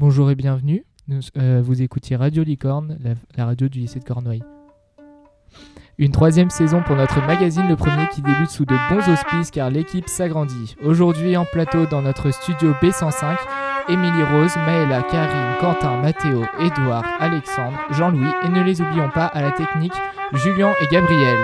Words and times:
Bonjour 0.00 0.30
et 0.30 0.34
bienvenue. 0.34 0.82
Euh, 1.36 1.60
vous 1.62 1.82
écoutiez 1.82 2.16
Radio 2.16 2.42
Licorne, 2.42 2.96
la, 3.04 3.10
la 3.36 3.44
radio 3.44 3.68
du 3.68 3.80
lycée 3.80 3.98
de 3.98 4.04
Cornouailles. 4.04 4.42
Une 5.98 6.10
troisième 6.10 6.48
saison 6.48 6.82
pour 6.82 6.96
notre 6.96 7.20
magazine, 7.26 7.68
le 7.68 7.76
premier 7.76 8.08
qui 8.08 8.22
débute 8.22 8.48
sous 8.48 8.64
de 8.64 8.74
bons 8.88 9.12
auspices 9.12 9.50
car 9.50 9.68
l'équipe 9.68 10.08
s'agrandit. 10.08 10.74
Aujourd'hui 10.82 11.36
en 11.36 11.44
plateau 11.44 11.84
dans 11.84 12.00
notre 12.00 12.30
studio 12.30 12.72
B105, 12.80 13.36
Émilie 13.90 14.22
Rose, 14.22 14.56
Maëla, 14.56 15.02
Karine, 15.02 15.58
Quentin, 15.60 16.00
Mathéo, 16.00 16.44
Édouard, 16.58 17.04
Alexandre, 17.20 17.76
Jean-Louis 17.90 18.32
et 18.46 18.48
ne 18.48 18.62
les 18.62 18.80
oublions 18.80 19.10
pas 19.10 19.26
à 19.26 19.42
la 19.42 19.52
technique, 19.52 19.92
Julien 20.32 20.72
et 20.80 20.86
Gabriel. 20.86 21.36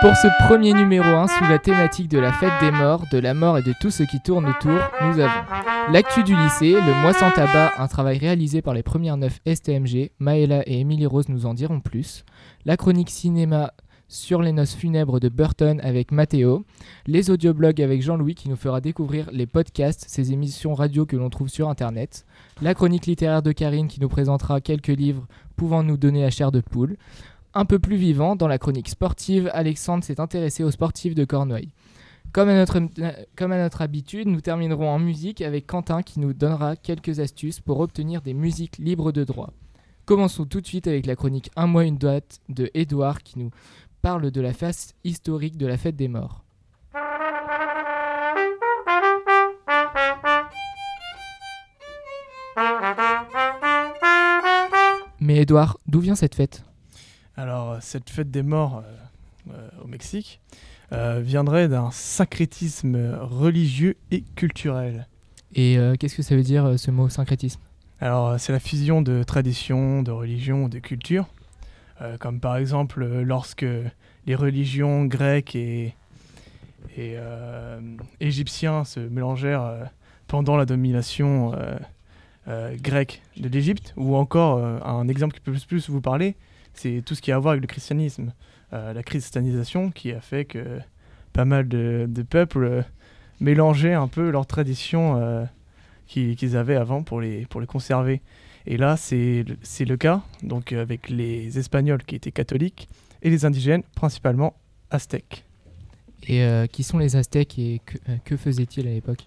Pour 0.00 0.14
ce 0.14 0.28
premier 0.46 0.74
numéro 0.74 1.04
1 1.04 1.26
sous 1.26 1.44
la 1.48 1.58
thématique 1.58 2.08
de 2.08 2.18
la 2.18 2.32
fête 2.32 2.52
des 2.60 2.70
morts, 2.70 3.04
de 3.10 3.18
la 3.18 3.34
mort 3.34 3.58
et 3.58 3.62
de 3.62 3.74
tout 3.80 3.90
ce 3.90 4.04
qui 4.04 4.20
tourne 4.20 4.46
autour, 4.46 4.78
nous 5.02 5.18
avons 5.18 5.92
l'actu 5.92 6.22
du 6.22 6.36
lycée, 6.36 6.72
le 6.72 7.02
mois 7.02 7.12
sans 7.12 7.32
tabac, 7.32 7.72
un 7.78 7.88
travail 7.88 8.18
réalisé 8.18 8.62
par 8.62 8.74
les 8.74 8.84
premières 8.84 9.16
9 9.16 9.40
STMG, 9.44 10.12
Maëla 10.20 10.62
et 10.68 10.78
Émilie 10.78 11.06
Rose 11.06 11.28
nous 11.28 11.46
en 11.46 11.54
diront 11.54 11.80
plus, 11.80 12.24
la 12.64 12.76
chronique 12.76 13.10
cinéma 13.10 13.72
sur 14.06 14.40
les 14.40 14.52
noces 14.52 14.74
funèbres 14.74 15.18
de 15.18 15.28
Burton 15.28 15.80
avec 15.82 16.12
Mathéo, 16.12 16.64
les 17.06 17.30
audioblogs 17.30 17.82
avec 17.82 18.00
Jean-Louis 18.00 18.36
qui 18.36 18.48
nous 18.48 18.56
fera 18.56 18.80
découvrir 18.80 19.28
les 19.32 19.46
podcasts, 19.46 20.04
ces 20.08 20.32
émissions 20.32 20.74
radio 20.74 21.06
que 21.06 21.16
l'on 21.16 21.28
trouve 21.28 21.48
sur 21.48 21.68
internet, 21.68 22.24
la 22.62 22.74
chronique 22.74 23.06
littéraire 23.06 23.42
de 23.42 23.52
Karine 23.52 23.88
qui 23.88 24.00
nous 24.00 24.08
présentera 24.08 24.60
quelques 24.60 24.86
livres 24.86 25.26
pouvant 25.56 25.82
nous 25.82 25.96
donner 25.96 26.22
la 26.22 26.30
chair 26.30 26.52
de 26.52 26.60
poule, 26.60 26.96
un 27.54 27.64
peu 27.64 27.78
plus 27.78 27.96
vivant, 27.96 28.36
dans 28.36 28.48
la 28.48 28.58
chronique 28.58 28.88
sportive, 28.88 29.50
Alexandre 29.52 30.04
s'est 30.04 30.20
intéressé 30.20 30.64
aux 30.64 30.70
sportifs 30.70 31.14
de 31.14 31.24
Cornouailles. 31.24 31.72
Comme 32.32 32.50
à, 32.50 32.54
notre, 32.54 33.82
habitude, 33.82 34.28
nous 34.28 34.42
terminerons 34.42 34.90
en 34.90 34.98
musique 34.98 35.40
avec 35.40 35.66
Quentin 35.66 36.02
qui 36.02 36.20
nous 36.20 36.34
donnera 36.34 36.76
quelques 36.76 37.20
astuces 37.20 37.60
pour 37.60 37.80
obtenir 37.80 38.20
des 38.20 38.34
musiques 38.34 38.76
libres 38.78 39.12
de 39.12 39.24
droit. 39.24 39.52
Commençons 40.04 40.44
tout 40.44 40.60
de 40.60 40.66
suite 40.66 40.86
avec 40.86 41.06
la 41.06 41.16
chronique 41.16 41.50
Un 41.56 41.66
mois, 41.66 41.84
une 41.84 41.96
date 41.96 42.40
de 42.50 42.70
Edouard 42.74 43.22
qui 43.22 43.38
nous 43.38 43.50
parle 44.02 44.30
de 44.30 44.40
la 44.40 44.52
face 44.52 44.94
historique 45.04 45.56
de 45.56 45.66
la 45.66 45.78
fête 45.78 45.96
des 45.96 46.08
morts. 46.08 46.44
Mais 55.20 55.38
Edouard, 55.38 55.78
d'où 55.86 56.00
vient 56.00 56.14
cette 56.14 56.34
fête? 56.34 56.67
Alors, 57.38 57.76
cette 57.80 58.10
fête 58.10 58.32
des 58.32 58.42
morts 58.42 58.82
euh, 58.84 59.52
euh, 59.52 59.68
au 59.84 59.86
Mexique 59.86 60.40
euh, 60.90 61.20
viendrait 61.24 61.68
d'un 61.68 61.92
syncrétisme 61.92 63.16
religieux 63.20 63.96
et 64.10 64.24
culturel. 64.34 65.06
Et 65.54 65.78
euh, 65.78 65.94
qu'est-ce 65.94 66.16
que 66.16 66.22
ça 66.22 66.34
veut 66.34 66.42
dire 66.42 66.64
euh, 66.64 66.76
ce 66.76 66.90
mot 66.90 67.08
syncrétisme? 67.08 67.60
Alors, 68.00 68.40
c'est 68.40 68.50
la 68.50 68.58
fusion 68.58 69.02
de 69.02 69.22
traditions, 69.22 70.02
de 70.02 70.10
religions, 70.10 70.68
de 70.68 70.80
cultures, 70.80 71.28
euh, 72.02 72.16
comme 72.18 72.40
par 72.40 72.56
exemple 72.56 73.04
euh, 73.04 73.22
lorsque 73.22 73.66
les 74.26 74.34
religions 74.34 75.04
grecques 75.04 75.54
et, 75.54 75.94
et 76.96 77.14
euh, 77.18 77.78
égyptiens 78.18 78.82
se 78.82 78.98
mélangèrent 78.98 79.62
euh, 79.62 79.84
pendant 80.26 80.56
la 80.56 80.66
domination 80.66 81.54
euh, 81.54 81.78
euh, 82.48 82.76
grecque 82.80 83.22
de 83.36 83.48
l'Égypte, 83.48 83.94
ou 83.96 84.16
encore 84.16 84.56
euh, 84.58 84.80
un 84.84 85.06
exemple 85.06 85.36
qui 85.36 85.40
peut 85.40 85.52
plus, 85.52 85.66
plus 85.66 85.88
vous 85.88 86.00
parler, 86.00 86.34
c'est 86.78 87.02
tout 87.04 87.14
ce 87.14 87.22
qui 87.22 87.32
a 87.32 87.36
à 87.36 87.38
voir 87.38 87.52
avec 87.52 87.62
le 87.62 87.66
christianisme, 87.68 88.32
Euh, 88.74 88.92
la 88.92 89.02
christianisation 89.02 89.90
qui 89.90 90.12
a 90.12 90.20
fait 90.20 90.44
que 90.44 90.78
pas 91.32 91.46
mal 91.46 91.68
de, 91.68 92.04
de 92.06 92.22
peuples 92.22 92.64
euh, 92.64 92.82
mélangeaient 93.40 93.94
un 93.94 94.08
peu 94.08 94.28
leurs 94.30 94.46
traditions 94.46 95.16
euh, 95.16 95.46
qui- 96.06 96.36
qu'ils 96.36 96.54
avaient 96.54 96.76
avant 96.76 97.02
pour 97.02 97.22
les, 97.22 97.46
pour 97.46 97.62
les 97.62 97.66
conserver. 97.66 98.20
Et 98.66 98.76
là, 98.76 98.98
c'est 98.98 99.44
le- 99.86 99.96
cas, 99.96 100.20
donc 100.42 100.72
avec 100.74 101.08
les 101.08 101.58
Espagnols 101.58 102.02
qui 102.04 102.14
étaient 102.14 102.30
catholiques 102.30 102.90
et 103.22 103.30
les 103.30 103.46
indigènes, 103.46 103.82
principalement 103.94 104.52
aztèques. 104.90 105.46
Et 106.26 106.42
euh, 106.42 106.66
qui 106.66 106.82
sont 106.82 106.98
les 106.98 107.16
Aztèques 107.16 107.58
et 107.58 107.80
que, 107.86 107.96
euh, 108.10 108.16
que 108.26 108.36
faisaient-ils 108.36 108.86
à 108.86 108.90
l'époque? 108.90 109.26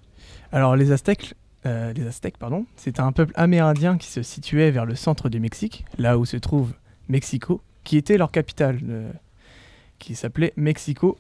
Alors 0.52 0.76
les 0.76 0.92
Aztèques, 0.92 1.34
euh, 1.66 1.94
les 1.94 2.06
Aztèques, 2.06 2.38
pardon, 2.38 2.68
c'est 2.76 3.00
un 3.00 3.12
peuple 3.12 3.34
amérindien 3.36 3.98
qui 3.98 4.08
se 4.08 4.22
situait 4.22 4.70
vers 4.70 4.86
le 4.86 4.94
centre 4.94 5.30
du 5.30 5.40
Mexique, 5.40 5.84
là 5.98 6.20
où 6.20 6.26
se 6.26 6.38
trouve 6.38 6.74
Mexico, 7.12 7.62
qui 7.84 7.98
était 7.98 8.18
leur 8.18 8.32
capitale, 8.32 8.80
euh, 8.88 9.12
qui 10.00 10.16
s'appelait 10.16 10.54
Mexico 10.56 11.18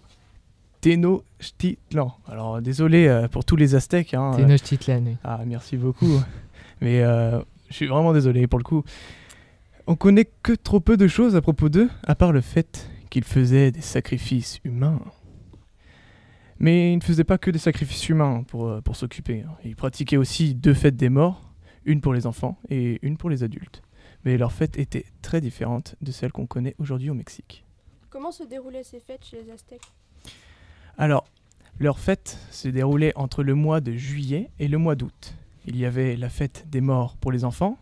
Tenochtitlan. 0.82 2.16
Alors 2.28 2.62
désolé 2.62 3.08
euh, 3.08 3.28
pour 3.28 3.46
tous 3.46 3.56
les 3.56 3.76
Aztèques. 3.76 4.14
hein, 4.14 4.32
euh, 4.34 4.38
Tenochtitlan, 4.38 5.04
oui. 5.06 5.18
Ah, 5.24 5.42
merci 5.46 5.78
beaucoup. 5.78 6.20
Mais 6.82 7.02
je 7.02 7.44
suis 7.76 7.86
vraiment 7.88 8.12
désolé 8.14 8.48
pour 8.48 8.58
le 8.58 8.64
coup. 8.64 8.84
On 9.88 9.96
connaît 9.96 10.30
que 10.42 10.54
trop 10.54 10.80
peu 10.80 10.98
de 10.98 11.08
choses 11.08 11.36
à 11.36 11.42
propos 11.42 11.70
d'eux, 11.70 11.90
à 12.08 12.16
part 12.16 12.32
le 12.32 12.42
fait 12.42 12.90
qu'ils 13.12 13.24
faisaient 13.24 13.72
des 13.72 13.82
sacrifices 13.82 14.60
humains. 14.64 15.00
Mais 16.60 16.94
ils 16.94 16.98
ne 16.98 17.02
faisaient 17.04 17.24
pas 17.24 17.38
que 17.38 17.52
des 17.52 17.60
sacrifices 17.60 18.08
humains 18.10 18.44
pour, 18.48 18.82
pour 18.84 18.96
s'occuper. 18.96 19.44
hein. 19.48 19.54
Ils 19.66 19.76
pratiquaient 19.76 20.18
aussi 20.18 20.56
deux 20.56 20.74
fêtes 20.74 20.96
des 20.96 21.10
morts, 21.10 21.52
une 21.86 22.02
pour 22.02 22.14
les 22.14 22.26
enfants 22.26 22.58
et 22.70 23.00
une 23.04 23.18
pour 23.18 23.30
les 23.30 23.44
adultes. 23.44 23.82
Mais 24.26 24.38
leurs 24.38 24.52
fêtes 24.52 24.78
étaient 24.78 25.06
très 25.22 25.42
différentes 25.42 25.96
de 26.02 26.12
celles 26.12 26.32
qu'on 26.32 26.46
connaît 26.46 26.76
aujourd'hui 26.80 27.10
au 27.10 27.14
Mexique. 27.14 27.64
Comment 28.10 28.32
se 28.32 28.44
déroulaient 28.44 28.84
ces 28.84 29.00
fêtes 29.00 29.26
chez 29.26 29.42
les 29.42 29.52
Aztèques? 29.52 29.82
Alors, 30.98 31.26
leur 31.80 32.00
fête 32.00 32.38
se 32.52 32.68
déroulait 32.68 33.14
entre 33.16 33.44
le 33.44 33.56
mois 33.56 33.82
de 33.82 33.94
juillet 33.94 34.50
et 34.60 34.68
le 34.68 34.78
mois 34.78 34.96
d'août. 34.96 35.36
Il 35.66 35.78
y 35.78 35.86
avait 35.86 36.16
la 36.18 36.30
fête 36.30 36.66
des 36.70 36.82
morts 36.82 37.16
pour 37.18 37.32
les 37.32 37.46
enfants, 37.46 37.78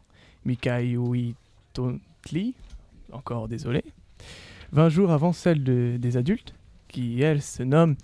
Mikaihuitontli, 0.46 2.54
encore 3.12 3.48
désolé, 3.48 3.84
20 4.72 4.90
jours 4.90 5.12
avant 5.12 5.34
celle 5.34 5.64
de- 5.64 5.98
des 6.00 6.18
adultes, 6.18 6.54
qui 6.88 7.22
elle 7.22 7.42
se 7.42 7.64
nomme 7.64 7.96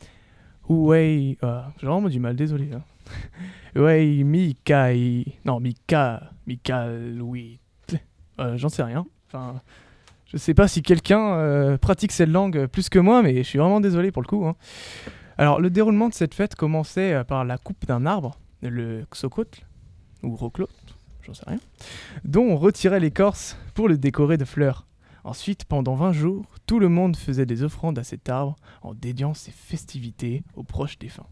Huei. 0.70 1.38
ah, 1.42 1.72
J'ai 1.80 1.88
vraiment 1.88 2.10
du 2.10 2.20
mal, 2.20 2.36
désolé. 2.36 2.72
hein. 2.74 2.84
Huei 3.76 4.24
Mikai. 4.24 5.38
Non, 5.46 5.60
Mika. 5.60 6.32
Mikaluit. 6.48 7.60
Euh, 8.40 8.58
J'en 8.58 8.70
sais 8.70 8.84
rien. 8.84 9.06
Enfin. 9.28 9.62
Je 10.28 10.38
sais 10.38 10.56
pas 10.56 10.68
si 10.68 10.82
quelqu'un 10.82 11.36
euh, 11.36 11.78
pratique 11.78 12.12
cette 12.12 12.30
langue 12.30 12.66
plus 12.66 12.90
que 12.90 12.98
moi, 13.00 13.22
mais 13.22 13.38
je 13.38 13.44
suis 13.44 13.60
vraiment 13.60 13.80
désolé 13.80 14.12
pour 14.12 14.22
le 14.24 14.28
coup. 14.28 14.46
hein. 14.46 14.56
Alors, 15.38 15.62
le 15.62 15.70
déroulement 15.70 16.10
de 16.10 16.14
cette 16.14 16.34
fête 16.34 16.56
commençait 16.56 17.14
euh, 17.14 17.24
par 17.24 17.46
la 17.46 17.58
coupe 17.58 17.86
d'un 17.86 18.06
arbre, 18.06 18.38
le 18.62 19.06
Xocotl, 19.14 19.62
ou 20.24 20.36
Roclot, 20.36 20.68
j'en 21.22 21.34
sais 21.36 21.44
rien, 21.48 21.60
dont 22.24 22.42
on 22.44 22.58
retirait 22.58 23.00
l'écorce 23.00 23.56
pour 23.76 23.88
le 23.88 23.98
décorer 23.98 24.38
de 24.38 24.46
fleurs. 24.46 24.88
Ensuite, 25.24 25.66
pendant 25.66 25.94
20 25.96 26.12
jours, 26.14 26.46
tout 26.66 26.80
le 26.80 26.90
monde 26.90 27.16
faisait 27.16 27.46
des 27.46 27.62
offrandes 27.64 28.00
à 28.00 28.04
cet 28.04 28.28
arbre 28.28 28.56
en 28.82 28.94
dédiant 28.96 29.34
ses 29.36 29.52
festivités 29.52 30.44
aux 30.56 30.64
proches 30.64 30.98
défunts. 30.98 31.28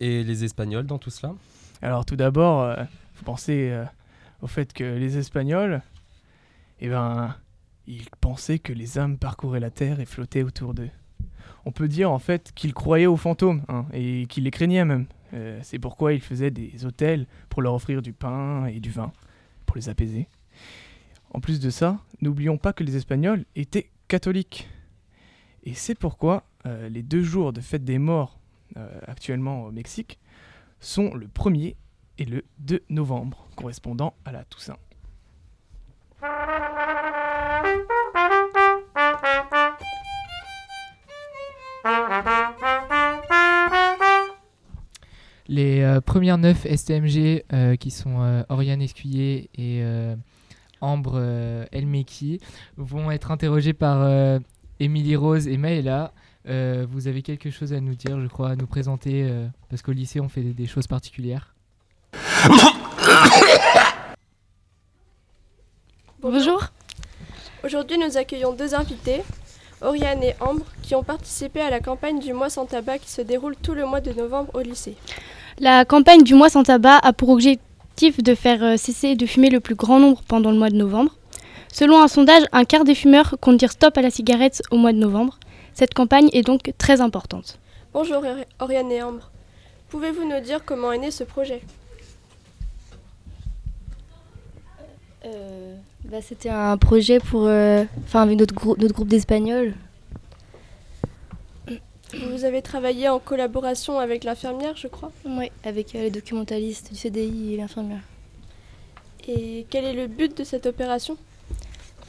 Et 0.00 0.22
les 0.22 0.44
Espagnols 0.44 0.86
dans 0.86 0.98
tout 0.98 1.10
cela? 1.10 1.34
Alors, 1.80 2.04
tout 2.04 2.16
d'abord, 2.16 2.60
euh, 2.62 2.84
faut 3.14 3.24
penser 3.24 3.70
euh, 3.70 3.84
au 4.42 4.46
fait 4.46 4.72
que 4.74 4.84
les 4.84 5.16
Espagnols, 5.16 5.80
eh 6.80 6.88
ben, 6.88 7.34
ils 7.86 8.08
pensaient 8.20 8.58
que 8.58 8.72
les 8.72 8.98
âmes 8.98 9.18
parcouraient 9.18 9.60
la 9.60 9.70
terre 9.70 10.00
et 10.00 10.06
flottaient 10.06 10.42
autour 10.42 10.74
d'eux. 10.74 10.90
On 11.64 11.72
peut 11.72 11.88
dire 11.88 12.10
en 12.10 12.18
fait 12.18 12.52
qu'ils 12.54 12.74
croyaient 12.74 13.06
aux 13.06 13.16
fantômes 13.16 13.62
hein, 13.68 13.86
et 13.92 14.26
qu'ils 14.26 14.44
les 14.44 14.50
craignaient 14.50 14.84
même. 14.84 15.06
Euh, 15.34 15.58
C'est 15.62 15.78
pourquoi 15.78 16.12
ils 16.12 16.20
faisaient 16.20 16.50
des 16.50 16.84
hôtels 16.84 17.26
pour 17.48 17.62
leur 17.62 17.74
offrir 17.74 18.02
du 18.02 18.12
pain 18.12 18.66
et 18.66 18.80
du 18.80 18.90
vin 18.90 19.12
pour 19.66 19.76
les 19.76 19.88
apaiser. 19.88 20.28
En 21.30 21.40
plus 21.40 21.60
de 21.60 21.70
ça, 21.70 21.98
n'oublions 22.20 22.56
pas 22.56 22.72
que 22.72 22.84
les 22.84 22.96
Espagnols 22.96 23.44
étaient 23.56 23.90
catholiques. 24.08 24.68
Et 25.64 25.74
c'est 25.74 25.96
pourquoi 25.96 26.44
euh, 26.66 26.88
les 26.88 27.02
deux 27.02 27.22
jours 27.22 27.52
de 27.52 27.60
fête 27.60 27.84
des 27.84 27.98
morts 27.98 28.38
euh, 28.76 29.00
actuellement 29.06 29.64
au 29.64 29.72
Mexique 29.72 30.18
sont 30.80 31.14
le 31.14 31.26
1er 31.26 31.74
et 32.18 32.24
le 32.24 32.44
2 32.58 32.84
novembre, 32.88 33.48
correspondant 33.56 34.14
à 34.24 34.32
la 34.32 34.44
Toussaint. 34.44 34.78
Les 45.48 45.82
euh, 45.82 46.00
premières 46.00 46.38
neuf 46.38 46.66
STMG 46.66 47.44
euh, 47.52 47.76
qui 47.76 47.90
sont 47.90 48.22
euh, 48.22 48.42
Oriane 48.48 48.80
Escuyer 48.80 49.50
et 49.54 49.80
euh, 49.82 50.16
Ambre 50.80 51.12
euh, 51.16 51.66
Elmeki 51.72 52.40
vont 52.78 53.10
être 53.10 53.30
interrogées 53.30 53.74
par 53.74 54.00
euh, 54.00 54.38
Émilie 54.80 55.16
Rose 55.16 55.46
et 55.46 55.58
Maëla. 55.58 56.12
Euh, 56.48 56.86
vous 56.90 57.08
avez 57.08 57.22
quelque 57.22 57.50
chose 57.50 57.72
à 57.72 57.80
nous 57.80 57.94
dire, 57.94 58.20
je 58.20 58.26
crois, 58.26 58.50
à 58.50 58.56
nous 58.56 58.66
présenter, 58.66 59.24
euh, 59.24 59.46
parce 59.68 59.82
qu'au 59.82 59.92
lycée 59.92 60.20
on 60.20 60.28
fait 60.28 60.42
des, 60.42 60.54
des 60.54 60.66
choses 60.66 60.86
particulières. 60.86 61.54
Bonjour. 66.28 66.60
Aujourd'hui, 67.62 67.98
nous 67.98 68.16
accueillons 68.16 68.52
deux 68.52 68.74
invités, 68.74 69.22
Oriane 69.80 70.24
et 70.24 70.34
Ambre, 70.40 70.66
qui 70.82 70.96
ont 70.96 71.04
participé 71.04 71.60
à 71.60 71.70
la 71.70 71.78
campagne 71.78 72.18
du 72.18 72.32
mois 72.32 72.50
sans 72.50 72.66
tabac 72.66 72.98
qui 72.98 73.08
se 73.08 73.22
déroule 73.22 73.54
tout 73.54 73.74
le 73.74 73.86
mois 73.86 74.00
de 74.00 74.12
novembre 74.12 74.50
au 74.54 74.60
lycée. 74.60 74.96
La 75.60 75.84
campagne 75.84 76.24
du 76.24 76.34
mois 76.34 76.48
sans 76.48 76.64
tabac 76.64 76.98
a 76.98 77.12
pour 77.12 77.28
objectif 77.28 78.20
de 78.24 78.34
faire 78.34 78.60
euh, 78.64 78.76
cesser 78.76 79.14
de 79.14 79.24
fumer 79.24 79.50
le 79.50 79.60
plus 79.60 79.76
grand 79.76 80.00
nombre 80.00 80.20
pendant 80.26 80.50
le 80.50 80.58
mois 80.58 80.68
de 80.68 80.74
novembre. 80.74 81.14
Selon 81.72 82.02
un 82.02 82.08
sondage, 82.08 82.42
un 82.50 82.64
quart 82.64 82.82
des 82.82 82.96
fumeurs 82.96 83.36
comptent 83.40 83.58
dire 83.58 83.70
stop 83.70 83.96
à 83.96 84.02
la 84.02 84.10
cigarette 84.10 84.62
au 84.72 84.78
mois 84.78 84.92
de 84.92 84.98
novembre. 84.98 85.38
Cette 85.74 85.94
campagne 85.94 86.28
est 86.32 86.42
donc 86.42 86.72
très 86.76 87.00
importante. 87.00 87.60
Bonjour 87.94 88.24
Oriane 88.58 88.90
et 88.90 89.00
Ambre. 89.00 89.30
Pouvez-vous 89.90 90.28
nous 90.28 90.40
dire 90.40 90.64
comment 90.64 90.90
est 90.90 90.98
né 90.98 91.12
ce 91.12 91.22
projet? 91.22 91.62
Euh, 95.24 95.76
bah, 96.10 96.18
C'était 96.22 96.48
un 96.48 96.76
projet 96.76 97.18
pour, 97.18 97.46
euh, 97.46 97.84
enfin 98.04 98.22
avec 98.22 98.38
notre, 98.38 98.54
notre 98.78 98.94
groupe 98.94 99.08
d'Espagnols. 99.08 99.74
Vous 102.14 102.44
avez 102.44 102.62
travaillé 102.62 103.08
en 103.08 103.18
collaboration 103.18 103.98
avec 103.98 104.24
l'infirmière, 104.24 104.76
je 104.76 104.86
crois? 104.86 105.10
Oui, 105.24 105.50
avec 105.64 105.94
euh, 105.94 106.02
les 106.02 106.10
documentalistes 106.10 106.90
du 106.92 106.96
CDI 106.96 107.54
et 107.54 107.56
l'infirmière. 107.56 108.00
Et 109.28 109.66
quel 109.70 109.84
est 109.84 109.92
le 109.92 110.06
but 110.06 110.36
de 110.38 110.44
cette 110.44 110.66
opération? 110.66 111.16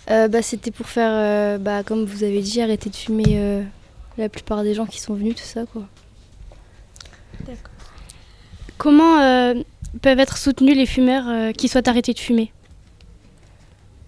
Bah, 0.07 0.41
C'était 0.41 0.71
pour 0.71 0.85
faire, 0.87 1.59
bah, 1.59 1.83
comme 1.83 2.05
vous 2.05 2.23
avez 2.23 2.41
dit, 2.41 2.61
arrêter 2.61 2.89
de 2.89 2.95
fumer 2.95 3.65
la 4.17 4.29
plupart 4.29 4.63
des 4.63 4.73
gens 4.73 4.85
qui 4.85 5.01
sont 5.01 5.15
venus, 5.15 5.35
tout 5.35 5.43
ça. 5.43 5.65
quoi. 5.65 5.83
D'accord. 7.45 7.71
Comment 8.77 9.19
euh, 9.21 9.55
peuvent 10.01 10.19
être 10.19 10.37
soutenus 10.37 10.75
les 10.75 10.85
fumeurs 10.85 11.27
euh, 11.27 11.51
qui 11.51 11.67
souhaitent 11.67 11.87
arrêter 11.87 12.13
de 12.13 12.19
fumer? 12.19 12.51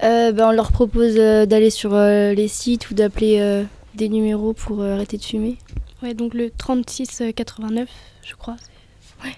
Euh, 0.04 0.32
ben, 0.32 0.50
On 0.50 0.52
leur 0.52 0.72
propose 0.72 1.16
d'aller 1.16 1.70
sur 1.70 1.96
les 1.96 2.48
sites 2.48 2.90
ou 2.90 2.94
d'appeler 2.94 3.66
des 3.96 4.10
numéros 4.10 4.54
pour 4.54 4.84
arrêter 4.84 5.18
de 5.18 5.24
fumer. 5.24 5.58
Ouais, 6.02 6.14
donc 6.14 6.34
le 6.34 6.50
3689, 6.50 7.90
je 8.24 8.36
crois. 8.36 8.56
Ouais. 9.24 9.36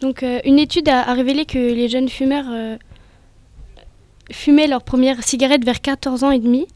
Donc 0.00 0.24
une 0.44 0.58
étude 0.58 0.88
a, 0.88 1.12
révélé 1.14 1.44
que 1.44 1.58
les 1.58 1.88
jeunes 1.88 2.08
fumeurs 2.08 2.78
fumaient 4.30 4.66
leur 4.66 4.82
première 4.82 5.22
cigarette 5.22 5.64
vers 5.64 5.80
14 5.80 6.24
ans 6.24 6.30
et 6.30 6.38
demi 6.38 6.66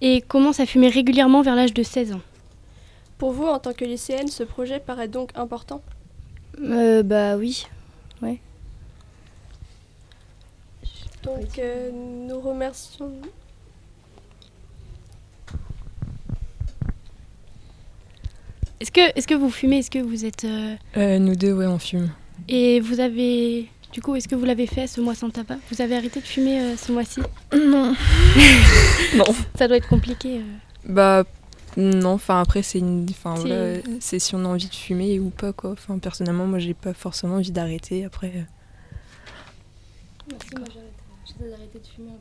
et 0.00 0.20
commencent 0.20 0.60
à 0.60 0.66
fumer 0.66 0.88
régulièrement 0.88 1.42
vers 1.42 1.54
l'âge 1.54 1.74
de 1.74 1.82
16 1.82 2.12
ans. 2.12 2.20
Pour 3.18 3.32
vous, 3.32 3.46
en 3.46 3.58
tant 3.58 3.72
que 3.72 3.84
lycéenne, 3.84 4.28
ce 4.28 4.42
projet 4.42 4.80
paraît 4.80 5.08
donc 5.08 5.30
important? 5.36 5.80
Euh, 6.60 7.02
Bah 7.02 7.36
oui, 7.36 7.66
ouais. 8.20 8.40
Donc 11.22 11.58
euh, 11.58 11.90
nous 11.92 12.40
remercions. 12.40 13.12
Est-ce 18.80 18.90
que, 18.90 19.00
est 19.16 19.26
que 19.26 19.34
vous 19.34 19.50
fumez? 19.50 19.78
Est-ce 19.78 19.90
que 19.90 20.00
vous 20.00 20.24
êtes... 20.24 20.44
Euh, 20.44 20.74
euh... 20.96 21.18
nous 21.20 21.36
deux, 21.36 21.52
ouais, 21.52 21.66
on 21.66 21.78
fume. 21.78 22.10
Et 22.48 22.80
vous 22.80 22.98
avez... 22.98 23.68
Du 23.92 24.02
coup, 24.02 24.16
est-ce 24.16 24.26
que 24.26 24.34
vous 24.34 24.44
l'avez 24.44 24.66
fait 24.66 24.88
ce 24.88 25.00
mois 25.00 25.14
sans 25.14 25.30
tabac? 25.30 25.58
Vous 25.70 25.80
avez 25.80 25.96
arrêté 25.96 26.20
de 26.20 26.26
fumer 26.26 26.76
ce 26.76 26.90
mois-ci? 26.90 27.20
Non. 27.54 27.94
non. 29.14 29.24
Ça 29.56 29.68
doit 29.68 29.76
être 29.76 29.88
compliqué. 29.88 30.40
Bah 30.84 31.24
non, 31.76 32.10
enfin 32.10 32.40
après 32.40 32.62
c'est 32.62 32.80
une, 32.80 33.06
enfin 33.10 33.34
c'est 34.00 34.18
si 34.18 34.34
on 34.34 34.44
a 34.44 34.48
envie 34.48 34.68
de 34.68 34.74
fumer 34.74 35.18
ou 35.20 35.30
pas 35.30 35.52
quoi. 35.52 35.70
Enfin 35.72 35.98
personnellement 35.98 36.46
moi 36.46 36.58
j'ai 36.58 36.74
pas 36.74 36.92
forcément 36.92 37.36
envie 37.36 37.52
d'arrêter 37.52 38.04
après. 38.04 38.46
J'essaie 41.24 41.50
d'arrêter 41.50 41.78
de 41.78 41.86
fumer 41.86 42.10
un 42.10 42.20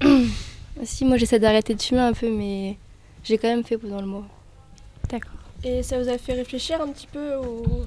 peu. 0.00 0.04
si 0.84 1.04
moi 1.04 1.16
j'essaie 1.16 1.38
d'arrêter 1.38 1.74
de 1.74 1.82
fumer 1.82 2.00
un 2.00 2.12
peu 2.12 2.30
mais 2.30 2.76
j'ai 3.22 3.38
quand 3.38 3.48
même 3.48 3.64
fait 3.64 3.78
pendant 3.78 4.00
le 4.00 4.06
mois. 4.06 4.26
D'accord. 5.08 5.32
Et 5.62 5.82
ça 5.82 5.98
vous 6.02 6.08
a 6.08 6.18
fait 6.18 6.34
réfléchir 6.34 6.80
un 6.80 6.88
petit 6.88 7.06
peu 7.06 7.36
au 7.36 7.86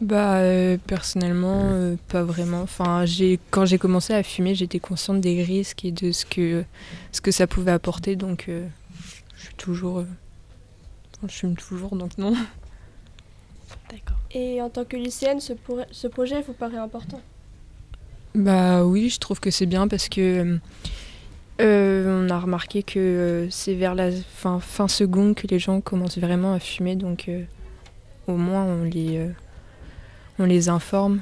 bah 0.00 0.36
euh, 0.36 0.76
personnellement 0.86 1.70
euh, 1.72 1.96
pas 2.06 2.22
vraiment. 2.22 2.62
Enfin 2.62 3.04
j'ai 3.04 3.40
quand 3.50 3.64
j'ai 3.64 3.78
commencé 3.78 4.14
à 4.14 4.22
fumer 4.22 4.54
j'étais 4.54 4.78
consciente 4.78 5.20
des 5.20 5.42
risques 5.42 5.84
et 5.84 5.90
de 5.90 6.12
ce 6.12 6.24
que 6.24 6.64
ce 7.10 7.20
que 7.20 7.32
ça 7.32 7.48
pouvait 7.48 7.72
apporter 7.72 8.14
donc 8.14 8.44
euh, 8.48 8.68
je 9.36 9.46
suis 9.46 9.54
toujours 9.56 10.04
je 11.26 11.32
fume 11.32 11.56
toujours 11.56 11.96
donc 11.96 12.16
non. 12.16 12.32
D'accord. 13.90 14.18
Et 14.30 14.62
en 14.62 14.70
tant 14.70 14.84
que 14.84 14.96
lycéenne 14.96 15.40
ce, 15.40 15.54
ce 15.90 16.06
projet 16.06 16.42
vous 16.42 16.52
paraît 16.52 16.76
important? 16.76 17.20
Bah 18.38 18.84
oui 18.84 19.10
je 19.10 19.18
trouve 19.18 19.40
que 19.40 19.50
c'est 19.50 19.66
bien 19.66 19.88
parce 19.88 20.08
que 20.08 20.58
on 21.58 22.30
a 22.30 22.38
remarqué 22.38 22.84
que 22.84 23.48
c'est 23.50 23.74
vers 23.74 23.96
la 23.96 24.12
fin, 24.12 24.60
fin 24.60 24.86
seconde 24.86 25.34
que 25.34 25.48
les 25.48 25.58
gens 25.58 25.80
commencent 25.80 26.18
vraiment 26.18 26.54
à 26.54 26.60
fumer 26.60 26.94
donc 26.94 27.28
au 28.28 28.36
moins 28.36 28.62
on 28.62 28.84
les 28.84 29.28
on 30.38 30.44
les 30.44 30.68
informe. 30.68 31.20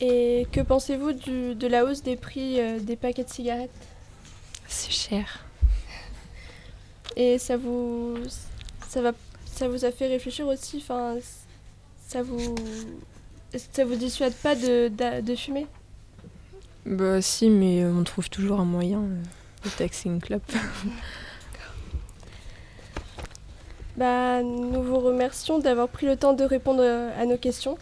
Et 0.00 0.46
que 0.52 0.60
pensez-vous 0.60 1.12
de 1.12 1.66
la 1.66 1.84
hausse 1.84 2.02
des 2.04 2.16
prix 2.16 2.60
euh, 2.60 2.78
des 2.78 2.94
paquets 2.96 3.24
de 3.24 3.28
cigarettes? 3.28 3.70
C'est 4.68 4.92
cher. 4.92 5.44
Et 7.16 7.36
ça 7.38 7.56
vous, 7.56 8.16
ça 8.88 9.02
va, 9.02 9.12
ça 9.44 9.68
vous 9.68 9.84
a 9.84 9.90
fait 9.90 10.06
réfléchir 10.06 10.46
aussi? 10.46 10.78
Enfin, 10.78 11.16
ça 12.06 12.22
vous, 12.22 12.54
ça 13.58 13.84
vous 13.84 13.96
dissuade 13.96 14.34
pas 14.34 14.54
de, 14.54 14.88
de, 15.20 15.34
fumer? 15.34 15.66
Bah 16.86 17.20
si, 17.20 17.50
mais 17.50 17.84
on 17.84 18.04
trouve 18.04 18.30
toujours 18.30 18.60
un 18.60 18.64
moyen 18.64 19.00
euh, 19.00 19.22
de 19.64 19.70
taxer 19.70 20.08
une 20.08 20.20
clope. 20.20 20.52
Bah, 24.00 24.42
nous 24.42 24.82
vous 24.82 24.98
remercions 24.98 25.58
d'avoir 25.58 25.86
pris 25.86 26.06
le 26.06 26.16
temps 26.16 26.32
de 26.32 26.42
répondre 26.42 26.80
euh, 26.82 27.10
à 27.20 27.26
nos 27.26 27.36
questions. 27.36 27.76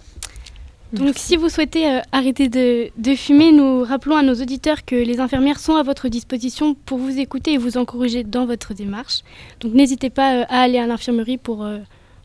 Donc 0.93 1.15
si 1.17 1.37
vous 1.37 1.49
souhaitez 1.49 1.89
euh, 1.89 2.01
arrêter 2.11 2.49
de, 2.49 2.91
de, 2.97 3.15
fumer, 3.15 3.53
nous 3.53 3.85
rappelons 3.85 4.17
à 4.17 4.23
nos 4.23 4.35
auditeurs 4.35 4.85
que 4.85 4.97
les 4.97 5.21
infirmières 5.21 5.61
sont 5.61 5.77
à 5.77 5.85
votre 5.85 6.09
disposition 6.09 6.75
pour 6.75 6.99
vous 6.99 7.21
écouter 7.21 7.53
et 7.53 7.57
vous 7.57 7.77
encourager 7.77 8.25
dans 8.25 8.47
votre 8.47 8.75
démarche. 8.75 9.21
Donc 9.61 9.75
n'hésitez 9.75 10.11
pas 10.11 10.39
euh, 10.39 10.45
à 10.49 10.63
aller 10.63 10.79
à 10.79 10.89
l'infirmerie 10.89 11.39
pour, 11.39 11.65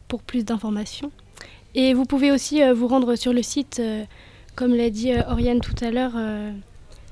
pour 0.07 0.23
plus 0.23 0.43
d'informations. 0.43 1.11
Et 1.75 1.93
vous 1.93 2.05
pouvez 2.05 2.31
aussi 2.31 2.61
vous 2.71 2.87
rendre 2.87 3.15
sur 3.15 3.33
le 3.33 3.41
site, 3.41 3.81
comme 4.55 4.75
l'a 4.75 4.89
dit 4.89 5.11
Oriane 5.27 5.59
tout 5.59 5.75
à 5.81 5.89
l'heure, 5.89 6.13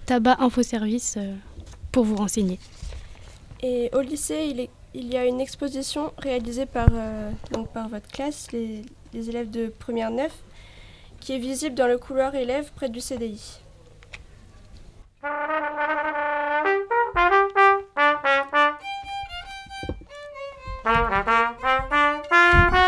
Tabac 0.05 0.37
Info 0.39 0.61
Service, 0.61 1.17
pour 1.91 2.03
vous 2.03 2.15
renseigner. 2.15 2.59
Et 3.63 3.89
au 3.93 4.01
lycée, 4.01 4.47
il 4.49 4.59
est 4.59 4.69
il 4.93 5.13
y 5.13 5.17
a 5.17 5.25
une 5.25 5.39
exposition 5.39 6.13
réalisée 6.17 6.65
par, 6.65 6.89
euh, 6.91 7.31
donc 7.51 7.71
par 7.71 7.87
votre 7.87 8.07
classe, 8.07 8.51
les, 8.51 8.83
élèves 9.13 9.49
de 9.49 9.67
première 9.67 10.11
9, 10.11 10.31
qui 11.19 11.33
est 11.33 11.39
visible 11.39 11.75
dans 11.75 11.87
le 11.87 11.97
couloir 11.97 12.35
élève 12.35 12.71
près 12.73 12.89
du 12.89 12.99
CDI. 12.99 13.59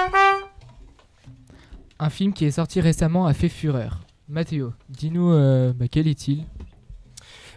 Un 2.03 2.10
film 2.10 2.33
qui 2.33 2.43
est 2.43 2.51
sorti 2.51 2.81
récemment 2.81 3.27
a 3.27 3.33
fait 3.33 3.48
fureur. 3.48 4.01
Mathéo, 4.27 4.74
dis-nous 4.89 5.31
euh, 5.31 5.72
bah, 5.72 5.88
quel 5.89 6.05
est-il? 6.10 6.43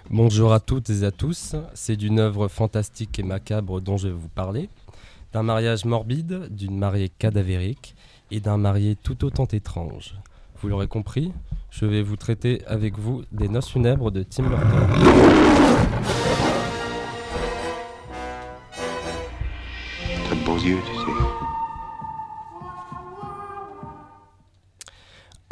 Bonjour 0.09 0.53
à 0.53 0.61
toutes 0.61 0.89
et 0.89 1.03
à 1.03 1.11
tous. 1.11 1.57
C'est 1.75 1.97
d'une 1.97 2.21
œuvre 2.21 2.47
fantastique 2.47 3.19
et 3.19 3.25
macabre 3.25 3.81
dont 3.81 3.97
je 3.97 4.07
vais 4.07 4.15
vous 4.15 4.29
parler. 4.29 4.69
D'un 5.33 5.43
mariage 5.43 5.85
morbide, 5.85 6.47
d'une 6.49 6.79
mariée 6.79 7.09
cadavérique 7.09 7.97
et 8.31 8.39
d'un 8.39 8.57
marié 8.57 8.95
tout 8.95 9.25
autant 9.25 9.47
étrange. 9.47 10.15
Vous 10.63 10.69
l'aurez 10.69 10.87
compris, 10.87 11.33
je 11.71 11.85
vais 11.85 12.03
vous 12.03 12.15
traiter 12.15 12.65
avec 12.67 13.01
vous 13.01 13.25
des 13.33 13.49
noces 13.49 13.71
funèbres 13.71 14.13
de 14.13 14.23
Tim 14.23 14.45
Burton. 14.45 14.69
T'as 20.29 20.37
de 20.37 20.45
beaux 20.45 20.59
yeux, 20.59 20.79
tu 20.87 20.95
sais. 21.01 21.66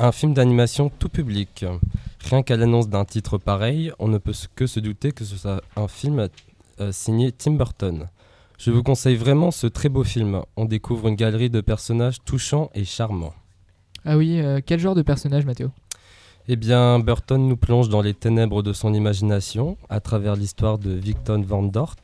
Un 0.05 0.13
film 0.13 0.35
d'animation 0.35 0.91
tout 0.91 1.09
public. 1.09 1.65
Rien 2.29 2.43
qu'à 2.43 2.59
l'annonce 2.59 2.91
d'un 2.91 3.07
titre 3.07 3.39
pareil, 3.39 3.91
on 3.99 4.07
ne 4.07 4.19
peut 4.19 4.35
que 4.55 4.67
se 4.67 4.79
douter 4.79 5.13
que 5.13 5.25
ce 5.25 5.35
soit 5.35 5.63
un 5.77 5.89
film 5.89 6.29
euh, 6.79 6.93
signé 6.93 7.33
Tim 7.33 7.53
Burton. 7.53 8.11
Je 8.59 8.71
vous 8.71 8.83
conseille 8.83 9.17
vraiment 9.17 9.51
ce 9.51 9.67
très 9.67 9.89
beau 9.89 10.05
film. 10.05 10.43
On 10.57 10.67
découvre 10.67 11.09
une 11.09 11.15
galerie 11.15 11.49
de 11.49 11.63
personnages 11.63 12.19
touchants 12.23 12.71
et 12.75 12.85
charmants. 12.85 13.33
Ah 14.05 14.19
oui, 14.19 14.41
euh, 14.41 14.61
quel 14.65 14.79
genre 14.79 14.95
de 14.95 15.01
personnage, 15.01 15.47
Mathéo? 15.47 15.71
Eh 16.49 16.57
bien, 16.57 16.99
Burton 16.99 17.49
nous 17.49 17.57
plonge 17.57 17.89
dans 17.89 18.03
les 18.03 18.13
ténèbres 18.13 18.63
de 18.63 18.75
son 18.75 18.93
imagination 18.93 19.79
à 19.89 20.01
travers 20.01 20.37
l'histoire 20.37 20.77
de 20.77 20.91
Victor 20.91 21.41
Van 21.41 21.63
Dort, 21.63 21.97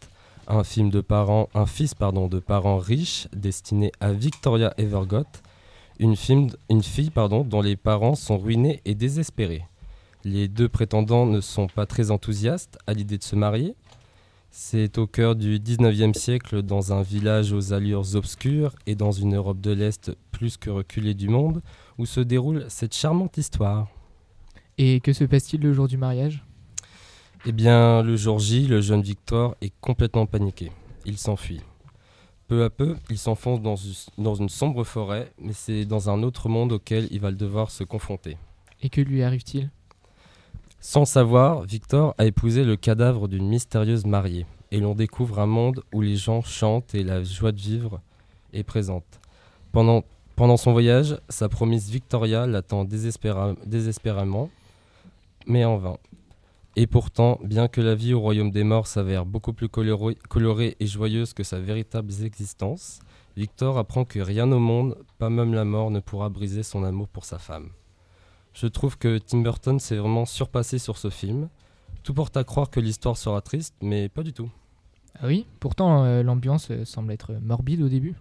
un 0.49 0.65
film 0.65 0.89
de 0.89 1.03
parents, 1.03 1.51
un 1.55 1.67
fils 1.67 1.93
pardon, 1.93 2.29
de 2.29 2.39
parents 2.39 2.79
riches 2.79 3.29
destiné 3.37 3.93
à 4.01 4.13
Victoria 4.13 4.73
Evergott, 4.79 5.43
une, 6.01 6.17
une 6.71 6.83
fille 6.83 7.11
pardon, 7.11 7.45
dont 7.45 7.61
les 7.61 7.77
parents 7.77 8.15
sont 8.17 8.39
ruinés 8.39 8.81
et 8.85 8.95
désespérés. 8.95 9.65
Les 10.25 10.49
deux 10.49 10.69
prétendants 10.69 11.27
ne 11.27 11.41
sont 11.41 11.67
pas 11.67 11.87
très 11.87 12.11
enthousiastes 12.11 12.79
à 12.87 12.95
l'idée 12.95 13.19
de 13.19 13.23
se 13.23 13.37
marier, 13.37 13.75
C'est 14.51 14.99
au 14.99 15.07
cœur 15.07 15.37
du 15.37 15.61
19e 15.61 16.13
siècle, 16.13 16.63
dans 16.63 16.93
un 16.93 17.03
village 17.03 17.53
aux 17.53 17.73
allures 17.73 18.17
obscures 18.17 18.75
et 18.87 18.97
dans 18.97 19.13
une 19.13 19.37
Europe 19.37 19.61
de 19.61 19.71
l'Est 19.71 20.11
plus 20.33 20.57
que 20.57 20.71
reculée 20.71 21.15
du 21.15 21.29
monde, 21.29 21.63
où 21.99 22.07
se 22.07 22.21
déroule 22.21 22.67
cette 22.69 22.95
charmante 22.95 23.39
histoire. 23.39 23.89
Et 24.77 25.01
que 25.01 25.13
se 25.13 25.25
passe-t-il 25.25 25.63
le 25.63 25.73
jour 25.73 25.87
du 25.87 25.97
mariage? 25.97 26.45
Eh 27.47 27.53
bien, 27.53 28.03
le 28.03 28.17
jour 28.17 28.39
J, 28.41 28.67
le 28.67 28.81
jeune 28.81 29.03
Victor 29.03 29.55
est 29.61 29.73
complètement 29.81 30.27
paniqué. 30.27 30.73
Il 31.07 31.17
s'enfuit. 31.17 31.61
Peu 32.51 32.65
à 32.65 32.69
peu, 32.69 32.97
il 33.09 33.17
s'enfonce 33.17 33.63
dans, 33.63 33.77
dans 34.19 34.35
une 34.35 34.49
sombre 34.49 34.83
forêt, 34.83 35.31
mais 35.39 35.53
c'est 35.53 35.85
dans 35.85 36.11
un 36.11 36.25
autre 36.25 36.49
monde 36.49 36.73
auquel 36.73 37.07
il 37.13 37.21
va 37.21 37.31
devoir 37.31 37.71
se 37.71 37.85
confronter. 37.85 38.37
Et 38.83 38.89
que 38.89 39.01
lui 39.01 39.23
arrive-t-il? 39.23 39.71
Sans 40.81 41.05
savoir, 41.05 41.63
Victor 41.63 42.13
a 42.19 42.25
épousé 42.25 42.65
le 42.65 42.75
cadavre 42.75 43.29
d'une 43.29 43.47
mystérieuse 43.47 44.05
mariée, 44.05 44.47
et 44.73 44.81
l'on 44.81 44.97
découvre 44.97 45.39
un 45.39 45.47
monde 45.47 45.85
où 45.95 46.01
les 46.01 46.17
gens 46.17 46.43
chantent 46.43 46.93
et 46.93 47.05
la 47.05 47.23
joie 47.23 47.53
de 47.53 47.61
vivre 47.61 48.01
est 48.53 48.65
présente. 48.65 49.21
Pendant, 49.71 50.03
pendant 50.35 50.57
son 50.57 50.73
voyage, 50.73 51.21
sa 51.29 51.49
promise 51.49 51.89
Victoria 51.89 52.49
l'attend 52.49 52.83
désespéra- 52.83 53.55
désespérément, 53.65 54.51
mais 55.47 55.65
en 55.65 55.77
vain. 55.77 55.99
Et 56.81 56.87
pourtant, 56.87 57.39
bien 57.45 57.69
que 57.69 57.83
la 57.83 57.95
vie 57.95 58.15
au 58.15 58.21
royaume 58.21 58.51
des 58.51 58.65
morts 58.65 58.87
s'avère 58.87 59.27
beaucoup 59.27 59.53
plus 59.53 59.69
colorée, 59.69 60.77
et 60.81 60.87
joyeuse 60.87 61.35
que 61.35 61.43
sa 61.43 61.61
véritable 61.61 62.11
existence, 62.25 63.01
Victor 63.37 63.77
apprend 63.77 64.07
que 64.07 64.19
rien 64.19 64.51
au 64.51 64.59
monde, 64.59 64.97
pas 65.19 65.29
même 65.29 65.53
la 65.53 65.67
mort, 65.67 65.91
ne 65.91 66.01
pourra 66.01 66.31
briser 66.31 66.63
son 66.63 66.83
amour 66.83 67.07
pour 67.09 67.27
sa 67.27 67.39
femme. 67.39 67.69
Je 68.55 68.67
trouve 68.67 68.97
que 68.97 69.19
Tim 69.19 69.43
Burton 69.43 69.79
s'est 69.79 69.99
vraiment 69.99 70.25
surpassé 70.25 70.79
sur 70.79 70.97
ce 70.97 71.11
film. 71.11 71.51
Tout 72.03 72.15
porte 72.15 72.39
à 72.39 72.45
croire 72.45 72.71
que 72.71 72.81
l'histoire 72.81 73.19
sera 73.19 73.43
triste, 73.43 73.75
mais 73.83 74.09
pas 74.09 74.23
du 74.23 74.33
tout. 74.33 74.49
Ah 75.21 75.27
oui, 75.27 75.45
pourtant 75.61 76.05
euh, 76.05 76.23
l'ambiance 76.23 76.69
euh, 76.71 76.87
semble 76.87 77.13
être 77.13 77.35
morbide 77.43 77.83
au 77.83 77.91
début. 77.91 78.15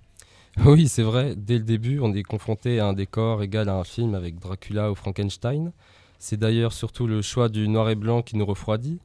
Oui, 0.66 0.89
c'est 0.89 1.04
vrai, 1.04 1.36
dès 1.38 1.60
le 1.60 1.63
début, 1.63 2.01
on 2.01 2.13
est 2.13 2.24
confronté 2.24 2.82
à 2.82 2.88
un 2.88 2.94
décor 2.94 3.42
égal 3.42 3.70
à 3.70 3.75
un 3.75 3.86
film 3.86 4.16
avec 4.16 4.38
Dracula 4.38 4.92
ou 4.92 4.96
Frankenstein. 4.96 5.72
C'est 6.19 6.38
d'ailleurs 6.38 6.73
surtout 6.73 7.07
le 7.07 7.21
choix 7.21 7.49
du 7.49 7.67
noir 7.67 7.89
et 7.89 7.95
blanc 7.95 8.21
qui 8.21 8.35
nous 8.35 8.45
refroidit, 8.45 8.99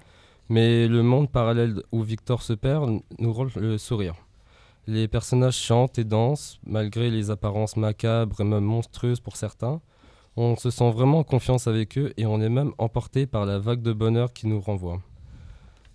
mais 0.48 0.88
le 0.88 1.02
monde 1.02 1.30
parallèle 1.30 1.82
où 1.92 2.02
Victor 2.02 2.42
se 2.42 2.52
perd 2.52 3.00
nous 3.18 3.32
rôle 3.32 3.50
le 3.56 3.78
sourire. 3.78 4.14
Les 4.86 5.08
personnages 5.08 5.56
chantent 5.56 5.98
et 5.98 6.04
dansent, 6.04 6.58
malgré 6.66 7.10
les 7.10 7.30
apparences 7.30 7.76
macabres 7.76 8.40
et 8.40 8.44
même 8.44 8.64
monstrueuses 8.64 9.20
pour 9.20 9.36
certains. 9.36 9.80
On 10.36 10.56
se 10.56 10.70
sent 10.70 10.90
vraiment 10.90 11.20
en 11.20 11.24
confiance 11.24 11.68
avec 11.68 11.96
eux 11.96 12.12
et 12.16 12.26
on 12.26 12.40
est 12.40 12.48
même 12.48 12.72
emporté 12.78 13.26
par 13.26 13.46
la 13.46 13.58
vague 13.58 13.80
de 13.80 13.92
bonheur 13.92 14.32
qui 14.32 14.46
nous 14.48 14.60
renvoie. 14.60 15.00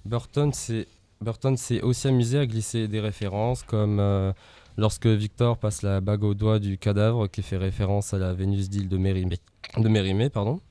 Burton 0.06 0.54
s'est 0.54 0.88
Burton 1.22 1.58
s'est 1.58 1.82
aussi 1.82 2.08
amusé 2.08 2.40
à 2.40 2.46
glisser 2.46 2.88
des 2.88 3.02
références 3.02 3.64
comme 3.64 4.00
euh, 4.00 4.32
lorsque 4.78 5.06
Victor 5.06 5.58
passe 5.58 5.82
la 5.82 6.00
bague 6.00 6.24
au 6.24 6.34
doigt 6.34 6.60
du 6.60 6.78
cadavre 6.78 7.28
qui 7.28 7.42
fait 7.42 7.58
référence 7.58 8.14
à 8.14 8.18
la 8.18 8.34
Vénus 8.34 8.70
d'île 8.70 8.88
de 8.88 8.98
Mérimée, 8.98 9.40
de 9.78 9.90
Mérimée, 9.90 10.30
pardon. 10.30 10.62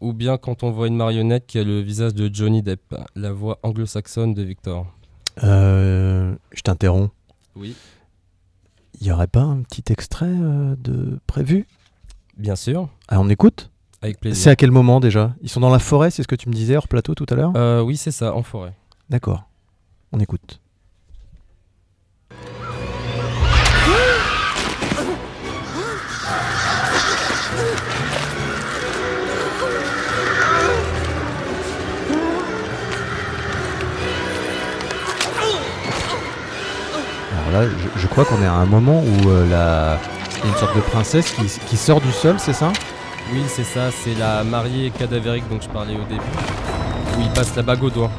Ou 0.00 0.12
bien 0.12 0.38
quand 0.38 0.62
on 0.62 0.70
voit 0.70 0.86
une 0.88 0.96
marionnette 0.96 1.46
qui 1.46 1.58
a 1.58 1.64
le 1.64 1.80
visage 1.80 2.14
de 2.14 2.28
Johnny 2.32 2.62
Depp, 2.62 2.94
la 3.14 3.32
voix 3.32 3.58
anglo-saxonne 3.62 4.34
de 4.34 4.42
Victor. 4.42 4.86
Euh, 5.42 6.34
je 6.52 6.62
t'interromps. 6.62 7.10
Oui. 7.56 7.76
Il 9.00 9.06
n'y 9.06 9.12
aurait 9.12 9.26
pas 9.26 9.42
un 9.42 9.62
petit 9.62 9.84
extrait 9.92 10.26
euh, 10.28 10.76
de 10.78 11.18
prévu? 11.26 11.66
Bien 12.36 12.56
sûr, 12.56 12.88
Ah, 13.08 13.20
on 13.20 13.28
écoute? 13.28 13.70
Avec 14.00 14.18
plaisir. 14.20 14.42
C'est 14.42 14.50
à 14.50 14.56
quel 14.56 14.70
moment 14.70 15.00
déjà? 15.00 15.34
Ils 15.42 15.48
sont 15.48 15.60
dans 15.60 15.70
la 15.70 15.78
forêt, 15.78 16.10
c'est 16.10 16.22
ce 16.22 16.28
que 16.28 16.34
tu 16.34 16.48
me 16.48 16.54
disais 16.54 16.76
hors 16.76 16.88
plateau 16.88 17.14
tout 17.14 17.26
à 17.28 17.34
l'heure? 17.34 17.52
Euh, 17.56 17.82
oui, 17.82 17.96
c'est 17.96 18.10
ça, 18.10 18.34
en 18.34 18.42
forêt. 18.42 18.72
D'accord. 19.10 19.44
On 20.12 20.18
écoute. 20.20 20.60
Je, 37.96 38.06
crois 38.06 38.24
qu'on 38.24 38.42
est 38.42 38.46
à 38.46 38.54
un 38.54 38.66
moment 38.66 39.00
où 39.00 39.28
euh, 39.28 39.44
il 39.44 39.50
y 39.50 39.54
a 39.54 39.98
une 40.44 40.54
sorte 40.56 40.74
de 40.74 40.80
princesse 40.80 41.30
qui, 41.32 41.44
qui 41.66 41.76
sort 41.76 42.00
du 42.00 42.12
sol, 42.12 42.36
c'est 42.38 42.52
ça? 42.52 42.72
Oui, 43.32 43.42
c'est 43.46 43.64
ça, 43.64 43.90
c'est 43.90 44.14
la 44.18 44.42
mariée 44.42 44.90
cadavérique 44.90 45.44
dont 45.50 45.60
je 45.60 45.68
parlais 45.68 45.94
au 45.94 46.04
début, 46.04 46.20
où 47.16 47.20
il 47.20 47.30
passe 47.30 47.54
la 47.56 47.62
bague 47.62 47.82
au 47.84 47.90
doigt. 47.90 48.10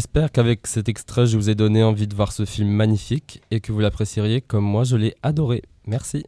J'espère 0.00 0.32
qu'avec 0.32 0.66
cet 0.66 0.88
extrait, 0.88 1.26
je 1.26 1.36
vous 1.36 1.50
ai 1.50 1.54
donné 1.54 1.84
envie 1.84 2.06
de 2.06 2.14
voir 2.14 2.32
ce 2.32 2.46
film 2.46 2.70
magnifique 2.70 3.42
et 3.50 3.60
que 3.60 3.70
vous 3.70 3.80
l'apprécieriez 3.80 4.40
comme 4.40 4.64
moi 4.64 4.82
je 4.82 4.96
l'ai 4.96 5.14
adoré. 5.22 5.60
Merci. 5.84 6.24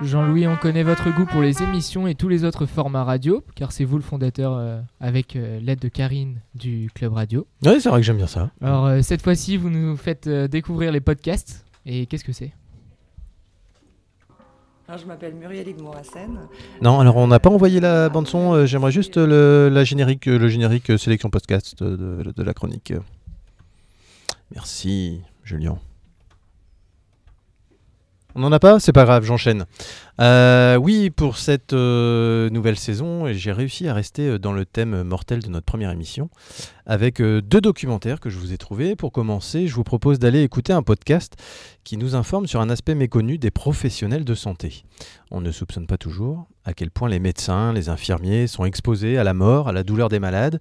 Jean-Louis, 0.00 0.48
on 0.48 0.56
connaît 0.56 0.82
votre 0.82 1.14
goût 1.14 1.26
pour 1.26 1.42
les 1.42 1.62
émissions 1.62 2.08
et 2.08 2.16
tous 2.16 2.28
les 2.28 2.42
autres 2.42 2.66
formats 2.66 3.04
radio, 3.04 3.44
car 3.54 3.70
c'est 3.70 3.84
vous 3.84 3.98
le 3.98 4.02
fondateur 4.02 4.56
euh, 4.56 4.80
avec 4.98 5.36
euh, 5.36 5.60
l'aide 5.60 5.78
de 5.78 5.86
Karine 5.86 6.40
du 6.56 6.90
Club 6.92 7.12
Radio. 7.12 7.46
Oui, 7.64 7.80
c'est 7.80 7.88
vrai 7.88 8.00
que 8.00 8.04
j'aime 8.04 8.16
bien 8.16 8.26
ça. 8.26 8.50
Alors 8.60 8.86
euh, 8.86 9.00
cette 9.02 9.22
fois-ci, 9.22 9.56
vous 9.56 9.70
nous 9.70 9.96
faites 9.96 10.26
euh, 10.26 10.48
découvrir 10.48 10.90
les 10.90 11.00
podcasts. 11.00 11.64
Et 11.86 12.06
qu'est-ce 12.06 12.24
que 12.24 12.32
c'est? 12.32 12.52
Je 14.88 15.06
m'appelle 15.06 15.34
Muriel 15.34 15.66
Igmorassen. 15.68 16.48
Non, 16.82 17.00
alors 17.00 17.16
on 17.16 17.26
n'a 17.26 17.40
pas 17.40 17.48
envoyé 17.48 17.80
la 17.80 18.10
bande 18.10 18.28
son. 18.28 18.52
euh, 18.52 18.66
J'aimerais 18.66 18.92
juste 18.92 19.16
le, 19.16 19.82
générique, 19.84 20.26
le 20.26 20.48
générique 20.48 20.90
euh, 20.90 20.98
sélection 20.98 21.30
podcast 21.30 21.82
de, 21.82 22.30
de 22.36 22.42
la 22.42 22.52
chronique. 22.52 22.92
Merci, 24.54 25.22
Julien. 25.44 25.78
On 28.34 28.40
n'en 28.40 28.52
a 28.52 28.58
pas? 28.58 28.80
C'est 28.80 28.92
pas 28.92 29.04
grave, 29.04 29.24
j'enchaîne. 29.24 29.64
Euh, 30.20 30.76
oui, 30.76 31.10
pour 31.10 31.38
cette 31.38 31.72
euh, 31.72 32.50
nouvelle 32.50 32.78
saison, 32.78 33.32
j'ai 33.32 33.50
réussi 33.50 33.88
à 33.88 33.94
rester 33.94 34.28
euh, 34.28 34.38
dans 34.38 34.52
le 34.52 34.66
thème 34.66 35.02
mortel 35.04 35.42
de 35.42 35.48
notre 35.48 35.64
première 35.64 35.90
émission 35.90 36.28
avec 36.84 37.22
deux 37.22 37.60
documentaires 37.60 38.18
que 38.18 38.28
je 38.28 38.38
vous 38.38 38.52
ai 38.52 38.58
trouvés. 38.58 38.96
Pour 38.96 39.12
commencer, 39.12 39.68
je 39.68 39.74
vous 39.74 39.84
propose 39.84 40.18
d'aller 40.18 40.42
écouter 40.42 40.72
un 40.72 40.82
podcast 40.82 41.36
qui 41.84 41.96
nous 41.96 42.16
informe 42.16 42.48
sur 42.48 42.60
un 42.60 42.70
aspect 42.70 42.96
méconnu 42.96 43.38
des 43.38 43.52
professionnels 43.52 44.24
de 44.24 44.34
santé. 44.34 44.84
On 45.30 45.40
ne 45.40 45.52
soupçonne 45.52 45.86
pas 45.86 45.96
toujours 45.96 46.48
à 46.64 46.74
quel 46.74 46.90
point 46.90 47.08
les 47.08 47.18
médecins, 47.18 47.72
les 47.72 47.88
infirmiers 47.88 48.46
sont 48.46 48.64
exposés 48.64 49.18
à 49.18 49.24
la 49.24 49.34
mort, 49.34 49.68
à 49.68 49.72
la 49.72 49.82
douleur 49.82 50.08
des 50.08 50.20
malades. 50.20 50.60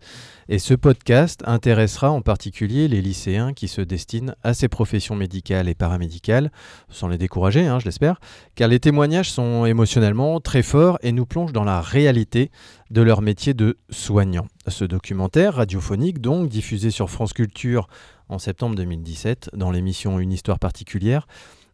Et 0.50 0.60
ce 0.60 0.74
podcast 0.74 1.42
intéressera 1.46 2.10
en 2.10 2.22
particulier 2.22 2.88
les 2.88 3.02
lycéens 3.02 3.54
qui 3.54 3.68
se 3.68 3.82
destinent 3.82 4.34
à 4.44 4.54
ces 4.54 4.68
professions 4.68 5.16
médicales 5.16 5.70
et 5.70 5.76
paramédicales, 5.76 6.52
sans 6.90 7.08
les 7.08 7.18
décourager, 7.18 7.68
hein, 7.68 7.80
je 7.80 7.86
l'espère, 7.86 8.20
car 8.56 8.68
les 8.68 8.80
témoignages 8.80 9.32
sont 9.32 9.41
émotionnellement 9.66 10.40
très 10.40 10.64
forts 10.64 10.98
et 11.02 11.12
nous 11.12 11.26
plongent 11.26 11.54
dans 11.54 11.64
la 11.64 11.82
réalité 11.82 12.52
de 12.90 13.02
leur 13.02 13.22
métier 13.22 13.54
de 13.54 13.78
soignant. 13.90 14.48
Ce 14.68 14.86
documentaire 14.86 15.56
radiophonique, 15.56 16.22
donc 16.22 16.50
diffusé 16.50 16.92
sur 16.92 17.10
France 17.10 17.34
Culture 17.34 17.88
en 18.30 18.40
septembre 18.40 18.76
2017 18.76 19.52
dans 19.54 19.72
l'émission 19.72 20.20
Une 20.20 20.32
histoire 20.32 20.60
particulière, 20.60 21.28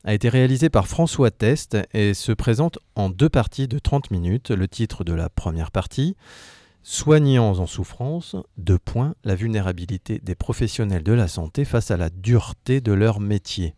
a 0.04 0.14
été 0.14 0.30
réalisé 0.30 0.70
par 0.70 0.88
François 0.88 1.32
Test 1.32 1.78
et 1.94 2.14
se 2.14 2.32
présente 2.32 2.80
en 2.96 3.10
deux 3.10 3.30
parties 3.30 3.68
de 3.68 3.80
30 3.80 4.12
minutes. 4.12 4.52
Le 4.52 4.68
titre 4.68 5.04
de 5.04 5.14
la 5.14 5.30
première 5.30 5.72
partie, 5.72 6.16
Soignants 6.90 7.60
en 7.60 7.68
souffrance, 7.68 8.38
deux 8.56 8.80
points, 8.80 9.14
la 9.26 9.36
vulnérabilité 9.36 10.20
des 10.20 10.36
professionnels 10.36 11.04
de 11.04 11.12
la 11.12 11.28
santé 11.28 11.66
face 11.66 11.92
à 11.92 11.98
la 11.98 12.10
dureté 12.10 12.80
de 12.80 12.94
leur 12.94 13.20
métier. 13.20 13.76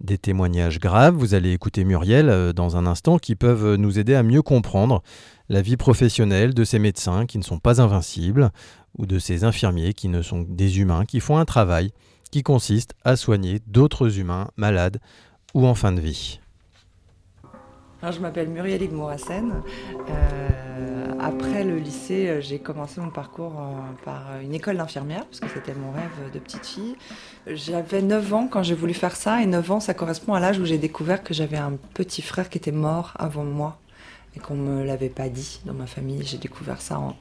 Des 0.00 0.18
témoignages 0.18 0.78
graves, 0.78 1.14
vous 1.14 1.34
allez 1.34 1.52
écouter 1.52 1.84
Muriel 1.84 2.28
euh, 2.28 2.52
dans 2.52 2.76
un 2.76 2.86
instant, 2.86 3.18
qui 3.18 3.34
peuvent 3.34 3.74
nous 3.74 3.98
aider 3.98 4.14
à 4.14 4.22
mieux 4.22 4.42
comprendre 4.42 5.02
la 5.48 5.62
vie 5.62 5.76
professionnelle 5.76 6.54
de 6.54 6.64
ces 6.64 6.78
médecins 6.78 7.26
qui 7.26 7.38
ne 7.38 7.42
sont 7.42 7.58
pas 7.58 7.80
invincibles, 7.80 8.50
ou 8.96 9.06
de 9.06 9.18
ces 9.18 9.44
infirmiers 9.44 9.94
qui 9.94 10.08
ne 10.08 10.22
sont 10.22 10.44
des 10.48 10.80
humains, 10.80 11.04
qui 11.04 11.20
font 11.20 11.38
un 11.38 11.44
travail 11.44 11.92
qui 12.30 12.42
consiste 12.42 12.94
à 13.04 13.16
soigner 13.16 13.60
d'autres 13.66 14.18
humains 14.18 14.48
malades 14.56 15.00
ou 15.54 15.66
en 15.66 15.74
fin 15.74 15.92
de 15.92 16.00
vie. 16.00 16.40
je 18.02 18.20
m'appelle 18.20 18.48
Muriel 18.48 18.82
Igmourassen. 18.82 19.62
Euh, 20.10 20.48
le 21.68 21.78
lycée, 21.78 22.28
euh, 22.28 22.40
j'ai 22.40 22.58
commencé 22.58 23.00
mon 23.00 23.10
parcours 23.10 23.60
euh, 23.60 24.04
par 24.04 24.40
une 24.42 24.54
école 24.54 24.78
d'infirmière, 24.78 25.24
parce 25.26 25.40
que 25.40 25.48
c'était 25.52 25.74
mon 25.74 25.92
rêve 25.92 26.32
de 26.32 26.38
petite 26.38 26.66
fille. 26.66 26.96
J'avais 27.46 28.02
9 28.02 28.34
ans 28.34 28.48
quand 28.48 28.62
j'ai 28.62 28.74
voulu 28.74 28.94
faire 28.94 29.14
ça, 29.14 29.42
et 29.42 29.46
9 29.46 29.70
ans, 29.70 29.80
ça 29.80 29.94
correspond 29.94 30.34
à 30.34 30.40
l'âge 30.40 30.58
où 30.58 30.64
j'ai 30.64 30.78
découvert 30.78 31.22
que 31.22 31.34
j'avais 31.34 31.58
un 31.58 31.74
petit 31.94 32.22
frère 32.22 32.48
qui 32.48 32.58
était 32.58 32.72
mort 32.72 33.12
avant 33.18 33.44
moi, 33.44 33.78
et 34.36 34.40
qu'on 34.40 34.54
ne 34.54 34.62
me 34.62 34.84
l'avait 34.84 35.10
pas 35.10 35.28
dit 35.28 35.60
dans 35.64 35.74
ma 35.74 35.86
famille. 35.86 36.22
J'ai 36.24 36.38
découvert 36.38 36.80
ça 36.80 36.98
en 36.98 37.16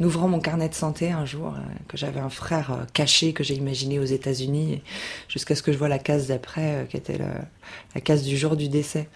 ouvrant 0.00 0.28
mon 0.28 0.40
carnet 0.40 0.68
de 0.68 0.74
santé 0.74 1.12
un 1.12 1.24
jour, 1.24 1.54
que 1.86 1.96
j'avais 1.96 2.20
un 2.20 2.30
frère 2.30 2.86
caché 2.92 3.32
que 3.32 3.44
j'ai 3.44 3.54
imaginé 3.54 4.00
aux 4.00 4.04
États-Unis, 4.04 4.82
jusqu'à 5.28 5.54
ce 5.54 5.62
que 5.62 5.72
je 5.72 5.78
vois 5.78 5.88
la 5.88 6.00
case 6.00 6.26
d'après, 6.26 6.86
qui 6.90 6.96
était 6.96 7.18
la 7.94 8.00
case 8.00 8.24
du 8.24 8.36
jour 8.36 8.56
du 8.56 8.68
décès. 8.68 9.08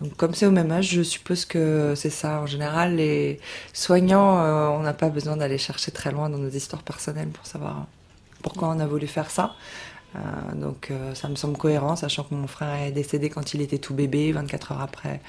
Donc, 0.00 0.16
comme 0.16 0.32
c'est 0.34 0.46
au 0.46 0.52
même 0.52 0.70
âge, 0.70 0.90
je 0.90 1.02
suppose 1.02 1.44
que 1.44 1.94
c'est 1.96 2.10
ça. 2.10 2.40
En 2.40 2.46
général, 2.46 2.96
les 2.96 3.40
soignants, 3.72 4.38
euh, 4.38 4.68
on 4.68 4.80
n'a 4.80 4.92
pas 4.92 5.08
besoin 5.08 5.36
d'aller 5.36 5.58
chercher 5.58 5.90
très 5.90 6.12
loin 6.12 6.30
dans 6.30 6.38
nos 6.38 6.50
histoires 6.50 6.82
personnelles 6.82 7.28
pour 7.28 7.46
savoir 7.46 7.86
pourquoi 8.42 8.68
on 8.68 8.78
a 8.78 8.86
voulu 8.86 9.08
faire 9.08 9.30
ça. 9.30 9.56
Euh, 10.14 10.20
donc, 10.54 10.90
euh, 10.90 11.14
ça 11.14 11.28
me 11.28 11.34
semble 11.34 11.56
cohérent, 11.56 11.96
sachant 11.96 12.22
que 12.22 12.34
mon 12.34 12.46
frère 12.46 12.80
est 12.82 12.92
décédé 12.92 13.28
quand 13.28 13.54
il 13.54 13.60
était 13.60 13.78
tout 13.78 13.94
bébé, 13.94 14.30
24 14.32 14.72
heures 14.72 14.82
après 14.82 15.20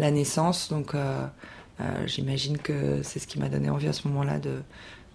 la 0.00 0.10
naissance. 0.10 0.68
Donc, 0.68 0.94
j'imagine 2.06 2.58
que 2.58 3.02
c'est 3.04 3.20
ce 3.20 3.28
qui 3.28 3.38
m'a 3.38 3.48
donné 3.48 3.70
envie 3.70 3.86
à 3.86 3.92
ce 3.92 4.08
moment-là 4.08 4.38
de 4.38 4.62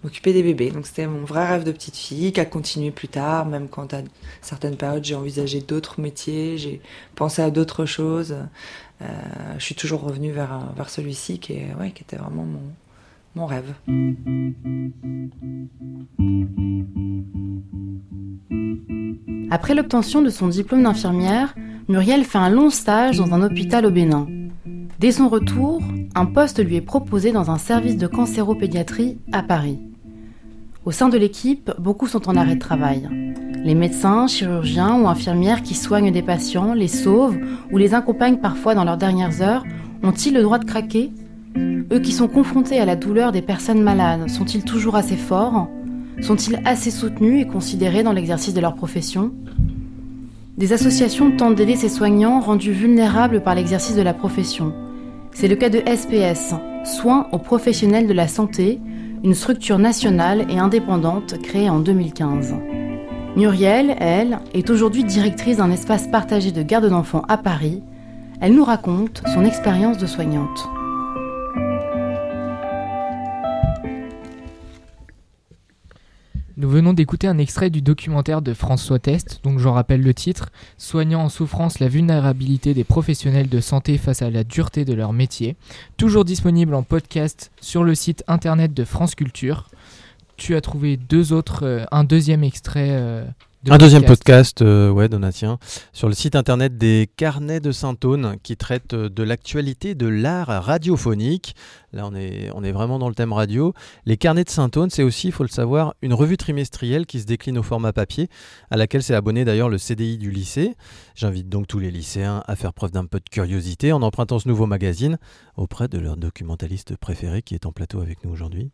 m'occuper 0.02 0.32
des 0.32 0.42
bébés. 0.42 0.70
Donc, 0.70 0.86
c'était 0.86 1.06
mon 1.06 1.24
vrai 1.24 1.46
rêve 1.46 1.64
de 1.64 1.72
petite 1.72 1.96
fille 1.96 2.32
qui 2.32 2.40
a 2.40 2.44
continué 2.44 2.90
plus 2.90 3.08
tard, 3.08 3.46
même 3.46 3.68
quand 3.68 3.92
à 3.94 4.02
certaines 4.42 4.76
périodes 4.76 5.04
j'ai 5.04 5.14
envisagé 5.14 5.60
d'autres 5.60 6.00
métiers, 6.00 6.58
j'ai 6.58 6.80
pensé 7.16 7.42
à 7.42 7.50
d'autres 7.50 7.86
choses. 7.86 8.36
Euh, 9.02 9.06
je 9.58 9.64
suis 9.64 9.74
toujours 9.74 10.02
revenue 10.02 10.32
vers, 10.32 10.72
vers 10.76 10.88
celui-ci 10.88 11.38
qui, 11.38 11.54
ouais, 11.78 11.90
qui 11.90 12.02
était 12.02 12.16
vraiment 12.16 12.44
mon, 12.44 12.62
mon 13.34 13.46
rêve. 13.46 13.74
Après 19.50 19.74
l'obtention 19.74 20.22
de 20.22 20.30
son 20.30 20.48
diplôme 20.48 20.82
d'infirmière, 20.82 21.54
Muriel 21.88 22.24
fait 22.24 22.38
un 22.38 22.50
long 22.50 22.70
stage 22.70 23.18
dans 23.18 23.34
un 23.34 23.42
hôpital 23.42 23.86
au 23.86 23.90
Bénin. 23.90 24.26
Dès 24.98 25.12
son 25.12 25.28
retour, 25.28 25.82
un 26.14 26.26
poste 26.26 26.64
lui 26.64 26.76
est 26.76 26.80
proposé 26.80 27.30
dans 27.30 27.50
un 27.50 27.58
service 27.58 27.96
de 27.96 28.06
cancéropédiatrie 28.06 29.18
à 29.32 29.42
Paris. 29.42 29.78
Au 30.84 30.92
sein 30.92 31.08
de 31.08 31.18
l'équipe, 31.18 31.72
beaucoup 31.78 32.06
sont 32.06 32.28
en 32.28 32.36
arrêt 32.36 32.54
de 32.54 32.60
travail. 32.60 33.08
Les 33.64 33.74
médecins, 33.74 34.26
chirurgiens 34.26 35.00
ou 35.00 35.08
infirmières 35.08 35.62
qui 35.62 35.72
soignent 35.72 36.12
des 36.12 36.20
patients, 36.20 36.74
les 36.74 36.86
sauvent 36.86 37.38
ou 37.72 37.78
les 37.78 37.94
accompagnent 37.94 38.36
parfois 38.36 38.74
dans 38.74 38.84
leurs 38.84 38.98
dernières 38.98 39.40
heures, 39.40 39.64
ont-ils 40.02 40.34
le 40.34 40.42
droit 40.42 40.58
de 40.58 40.66
craquer? 40.66 41.10
Eux 41.56 41.98
qui 41.98 42.12
sont 42.12 42.28
confrontés 42.28 42.78
à 42.78 42.84
la 42.84 42.94
douleur 42.94 43.32
des 43.32 43.40
personnes 43.40 43.82
malades, 43.82 44.28
sont-ils 44.28 44.64
toujours 44.64 44.96
assez 44.96 45.16
forts? 45.16 45.66
Sont-ils 46.20 46.60
assez 46.66 46.90
soutenus 46.90 47.40
et 47.40 47.46
considérés 47.46 48.02
dans 48.02 48.12
l'exercice 48.12 48.52
de 48.52 48.60
leur 48.60 48.74
profession? 48.74 49.32
Des 50.58 50.74
associations 50.74 51.34
tentent 51.34 51.54
d'aider 51.54 51.76
ces 51.76 51.88
soignants 51.88 52.40
rendus 52.40 52.72
vulnérables 52.72 53.42
par 53.42 53.54
l'exercice 53.54 53.96
de 53.96 54.02
la 54.02 54.12
profession. 54.12 54.74
C'est 55.32 55.48
le 55.48 55.56
cas 55.56 55.70
de 55.70 55.80
SPS, 55.80 56.54
Soins 56.84 57.28
aux 57.32 57.38
professionnels 57.38 58.06
de 58.06 58.12
la 58.12 58.28
santé, 58.28 58.78
une 59.24 59.32
structure 59.32 59.78
nationale 59.78 60.44
et 60.50 60.58
indépendante 60.58 61.40
créée 61.40 61.70
en 61.70 61.80
2015. 61.80 62.54
Muriel, 63.36 63.96
elle, 63.98 64.38
est 64.52 64.70
aujourd'hui 64.70 65.02
directrice 65.02 65.56
d'un 65.56 65.72
espace 65.72 66.06
partagé 66.06 66.52
de 66.52 66.62
garde 66.62 66.88
d'enfants 66.88 67.24
à 67.28 67.36
Paris. 67.36 67.82
Elle 68.40 68.54
nous 68.54 68.62
raconte 68.62 69.24
son 69.34 69.44
expérience 69.44 69.98
de 69.98 70.06
soignante. 70.06 70.68
Nous 76.56 76.70
venons 76.70 76.92
d'écouter 76.92 77.26
un 77.26 77.38
extrait 77.38 77.70
du 77.70 77.82
documentaire 77.82 78.40
de 78.40 78.54
François 78.54 79.00
Test, 79.00 79.40
donc 79.42 79.58
j'en 79.58 79.72
rappelle 79.72 80.02
le 80.02 80.14
titre 80.14 80.50
Soignant 80.78 81.24
en 81.24 81.28
souffrance 81.28 81.80
la 81.80 81.88
vulnérabilité 81.88 82.72
des 82.72 82.84
professionnels 82.84 83.48
de 83.48 83.60
santé 83.60 83.98
face 83.98 84.22
à 84.22 84.30
la 84.30 84.44
dureté 84.44 84.84
de 84.84 84.94
leur 84.94 85.12
métier, 85.12 85.56
toujours 85.96 86.24
disponible 86.24 86.74
en 86.74 86.84
podcast 86.84 87.50
sur 87.60 87.82
le 87.82 87.96
site 87.96 88.22
internet 88.28 88.72
de 88.72 88.84
France 88.84 89.16
Culture 89.16 89.66
tu 90.36 90.54
as 90.54 90.60
trouvé 90.60 90.96
deux 90.96 91.32
autres, 91.32 91.64
euh, 91.64 91.84
un 91.90 92.04
deuxième 92.04 92.44
extrait. 92.44 92.90
Euh, 92.90 93.24
de 93.64 93.72
un 93.72 93.78
deuxième 93.78 94.04
podcast, 94.04 94.60
euh, 94.60 94.90
ouais, 94.90 95.08
Donatien, 95.08 95.58
sur 95.94 96.08
le 96.08 96.14
site 96.14 96.36
internet 96.36 96.76
des 96.76 97.08
Carnets 97.16 97.60
de 97.60 97.72
Saint-Aune 97.72 98.36
qui 98.42 98.58
traite 98.58 98.94
de 98.94 99.22
l'actualité 99.22 99.94
de 99.94 100.06
l'art 100.06 100.48
radiophonique. 100.48 101.56
Là, 101.94 102.06
on 102.06 102.14
est, 102.14 102.50
on 102.54 102.62
est 102.62 102.72
vraiment 102.72 102.98
dans 102.98 103.08
le 103.08 103.14
thème 103.14 103.32
radio. 103.32 103.72
Les 104.04 104.18
Carnets 104.18 104.44
de 104.44 104.50
Saint-Aune, 104.50 104.90
c'est 104.90 105.02
aussi, 105.02 105.28
il 105.28 105.32
faut 105.32 105.44
le 105.44 105.48
savoir, 105.48 105.94
une 106.02 106.12
revue 106.12 106.36
trimestrielle 106.36 107.06
qui 107.06 107.20
se 107.20 107.24
décline 107.24 107.56
au 107.56 107.62
format 107.62 107.94
papier, 107.94 108.28
à 108.70 108.76
laquelle 108.76 109.02
s'est 109.02 109.14
abonné 109.14 109.46
d'ailleurs 109.46 109.70
le 109.70 109.78
CDI 109.78 110.18
du 110.18 110.30
lycée. 110.30 110.76
J'invite 111.14 111.48
donc 111.48 111.66
tous 111.66 111.78
les 111.78 111.90
lycéens 111.90 112.42
à 112.46 112.56
faire 112.56 112.74
preuve 112.74 112.90
d'un 112.90 113.06
peu 113.06 113.18
de 113.18 113.30
curiosité 113.30 113.92
en 113.92 114.02
empruntant 114.02 114.38
ce 114.38 114.46
nouveau 114.46 114.66
magazine 114.66 115.16
auprès 115.56 115.88
de 115.88 115.98
leur 115.98 116.18
documentaliste 116.18 116.96
préféré 116.96 117.40
qui 117.40 117.54
est 117.54 117.64
en 117.64 117.72
plateau 117.72 118.02
avec 118.02 118.24
nous 118.24 118.30
aujourd'hui. 118.30 118.72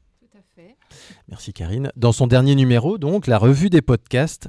Merci 1.29 1.53
Karine. 1.53 1.91
Dans 1.97 2.13
son 2.13 2.27
dernier 2.27 2.55
numéro, 2.55 2.99
donc, 2.99 3.27
la 3.27 3.39
revue 3.39 3.71
des 3.71 3.83
podcasts, 3.83 4.49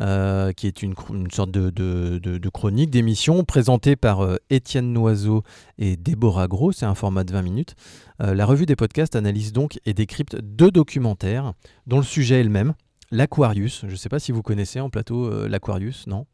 euh, 0.00 0.50
qui 0.50 0.66
est 0.66 0.82
une, 0.82 0.94
sorte 1.30 1.52
de, 1.52 2.48
chronique 2.48 2.90
d'émission 2.90 3.44
présentée 3.44 3.94
par 3.94 4.22
euh, 4.22 4.36
Étienne 4.50 4.92
Noiseau 4.92 5.44
et 5.78 5.96
Déborah 5.96 6.48
Gros, 6.48 6.72
c'est 6.72 6.86
un 6.86 6.96
format 6.96 7.22
de 7.22 7.32
20 7.32 7.42
minutes. 7.42 7.76
Euh, 8.20 8.34
la 8.34 8.44
revue 8.44 8.66
des 8.66 8.74
podcasts 8.74 9.14
analyse 9.14 9.52
donc 9.52 9.78
et 9.86 9.94
décrypte 9.94 10.36
deux 10.40 10.72
documentaires 10.72 11.52
dont 11.86 11.98
le 11.98 12.02
sujet 12.02 12.40
est 12.40 12.44
le 12.44 12.50
même. 12.50 12.74
L'Aquarius, 13.12 13.82
je 13.86 13.92
ne 13.92 13.96
sais 13.96 14.08
pas 14.08 14.18
si 14.18 14.32
vous 14.32 14.42
connaissez 14.42 14.80
en 14.80 14.90
plateau 14.90 15.46
l'Aquarius, 15.46 16.08
non? 16.08 16.26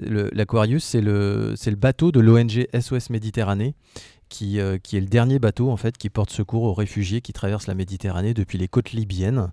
L'Aquarius, 0.00 0.82
c'est 0.82 1.00
le, 1.00 1.54
le 1.64 1.76
bateau 1.76 2.10
de 2.10 2.18
l'ONG 2.18 2.66
SOS 2.76 3.10
Méditerranée 3.10 3.76
euh, 4.42 4.78
qui, 4.78 4.96
est 4.96 5.00
le 5.00 5.06
dernier 5.06 5.38
bateau 5.38 5.70
en 5.70 5.76
fait 5.76 5.96
qui 5.96 6.10
porte 6.10 6.30
secours 6.30 6.64
aux 6.64 6.74
réfugiés 6.74 7.20
qui 7.20 7.32
traversent 7.32 7.66
la 7.66 7.74
Méditerranée 7.74 8.34
depuis 8.34 8.58
les 8.58 8.68
côtes 8.68 8.92
libyennes. 8.92 9.50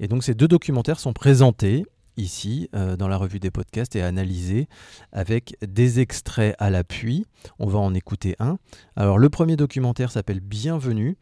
Et 0.00 0.08
donc 0.08 0.24
ces 0.24 0.34
deux 0.34 0.48
documentaires 0.48 1.00
sont 1.00 1.12
présentés 1.12 1.84
ici 2.16 2.68
euh, 2.74 2.96
dans 2.96 3.08
la 3.08 3.16
revue 3.16 3.40
des 3.40 3.50
podcasts 3.50 3.96
et 3.96 4.02
analysés 4.02 4.68
avec 5.12 5.56
des 5.66 6.00
extraits 6.00 6.54
à 6.58 6.70
l'appui. 6.70 7.26
On 7.58 7.66
va 7.66 7.78
en 7.78 7.94
écouter 7.94 8.36
un. 8.38 8.58
Alors 8.96 9.18
le 9.18 9.28
premier 9.28 9.56
documentaire 9.56 10.10
s'appelle 10.10 10.40
Bienvenue. 10.40 11.16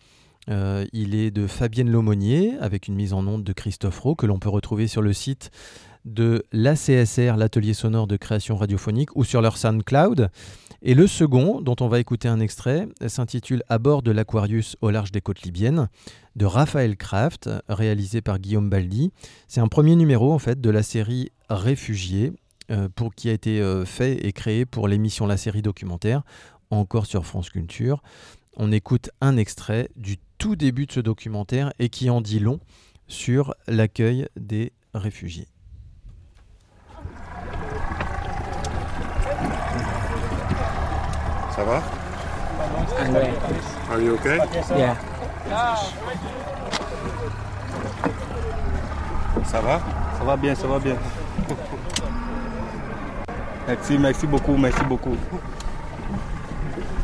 Euh, 0.49 0.87
il 0.93 1.15
est 1.15 1.31
de 1.31 1.47
Fabienne 1.47 1.91
Lomonier 1.91 2.57
avec 2.61 2.89
une 2.89 2.95
mise 2.95 3.13
en 3.13 3.27
onde 3.27 3.45
de 3.45 3.53
Christophe 3.53 4.01
Rowe 4.01 4.17
que 4.17 4.27
l'on 4.27 4.39
peut 4.39 4.49
retrouver 4.49 4.89
sur 4.89 5.03
le 5.03 5.13
site 5.13 5.51
de 6.05 6.45
l'ACSR, 6.53 7.37
l'atelier 7.37 7.75
sonore 7.75 8.07
de 8.07 8.17
création 8.17 8.57
radiophonique, 8.57 9.15
ou 9.17 9.25
sur 9.25 9.43
leur 9.43 9.57
SoundCloud. 9.57 10.31
Et 10.83 10.95
le 10.95 11.07
second, 11.07 11.61
dont 11.61 11.77
on 11.81 11.89
va 11.89 12.01
écouter 12.01 12.29
un 12.29 12.41
extrait, 12.41 12.89
s'intitule 13.07 13.63
À 13.69 13.79
bord 13.79 14.03
de 14.03 14.11
l'Aquarius 14.11 14.77
au 14.81 14.91
large 14.91 15.13
des 15.13 15.21
côtes 15.21 15.43
libyennes, 15.43 15.89
de 16.37 16.47
Raphaël 16.47 16.97
Kraft, 16.97 17.51
réalisé 17.69 18.23
par 18.23 18.39
Guillaume 18.39 18.71
Baldi. 18.71 19.13
C'est 19.47 19.61
un 19.61 19.69
premier 19.69 19.95
numéro 19.95 20.33
en 20.33 20.39
fait 20.39 20.61
de 20.61 20.71
la 20.71 20.83
série 20.83 21.31
Réfugiés, 21.51 22.33
euh, 22.71 22.89
pour, 22.95 23.15
qui 23.15 23.29
a 23.29 23.33
été 23.33 23.61
euh, 23.61 23.85
fait 23.85 24.25
et 24.25 24.33
créé 24.33 24.65
pour 24.65 24.89
l'émission 24.89 25.27
La 25.27 25.37
série 25.37 25.63
documentaire, 25.63 26.23
encore 26.71 27.07
sur 27.07 27.27
France 27.27 27.51
Culture. 27.51 28.03
On 28.57 28.73
écoute 28.73 29.11
un 29.21 29.37
extrait 29.37 29.91
du 29.97 30.17
tout 30.39 30.57
début 30.57 30.87
de 30.87 30.93
ce 30.93 31.01
documentaire 31.01 31.73
et 31.79 31.89
qui 31.89 32.09
en 32.09 32.21
dit 32.21 32.39
long 32.39 32.61
sur 33.09 33.55
l'accueil 33.67 34.29
des 34.37 34.73
réfugiés. 34.95 35.49
Ça 41.61 41.67
va? 41.67 41.83
Are 43.91 44.01
you 44.01 44.15
okay? 44.15 44.39
Yeah. 44.75 44.97
Ça 49.45 49.61
va? 49.61 49.81
Ça 50.17 50.25
va 50.25 50.37
bien, 50.39 50.55
ça 50.55 50.67
va 50.67 50.79
bien. 50.79 50.97
merci, 53.69 53.99
merci 53.99 54.27
beaucoup, 54.27 54.57
merci 54.57 54.83
beaucoup. 54.85 55.15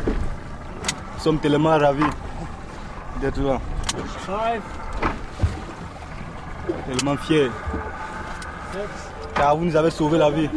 Nous 0.06 1.20
sommes 1.22 1.38
tellement 1.38 1.76
ravis 1.76 2.04
d'être 3.20 3.42
là. 3.42 3.60
Tellement 6.86 7.16
fiers. 7.18 7.50
Car 9.34 9.54
vous 9.54 9.66
nous 9.66 9.76
avez 9.76 9.90
sauvé 9.90 10.16
la 10.16 10.30
vie. 10.30 10.48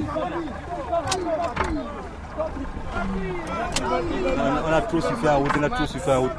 On, 4.68 4.72
a 4.72 4.82
trop 4.82 5.02
souffert 5.02 5.34
en 5.34 5.40
route, 5.40 5.52
on 5.60 5.64
a 5.64 5.70
trop 5.70 5.86
souffert 5.86 6.20
en 6.20 6.22
route. 6.22 6.32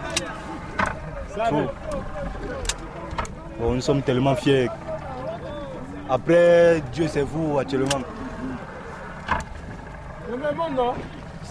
Bon, 3.58 3.74
nous 3.74 3.80
sommes 3.80 4.02
tellement 4.02 4.34
fiers. 4.34 4.68
Après, 6.08 6.82
Dieu 6.92 7.06
c'est 7.08 7.22
vous 7.22 7.58
actuellement. 7.58 8.00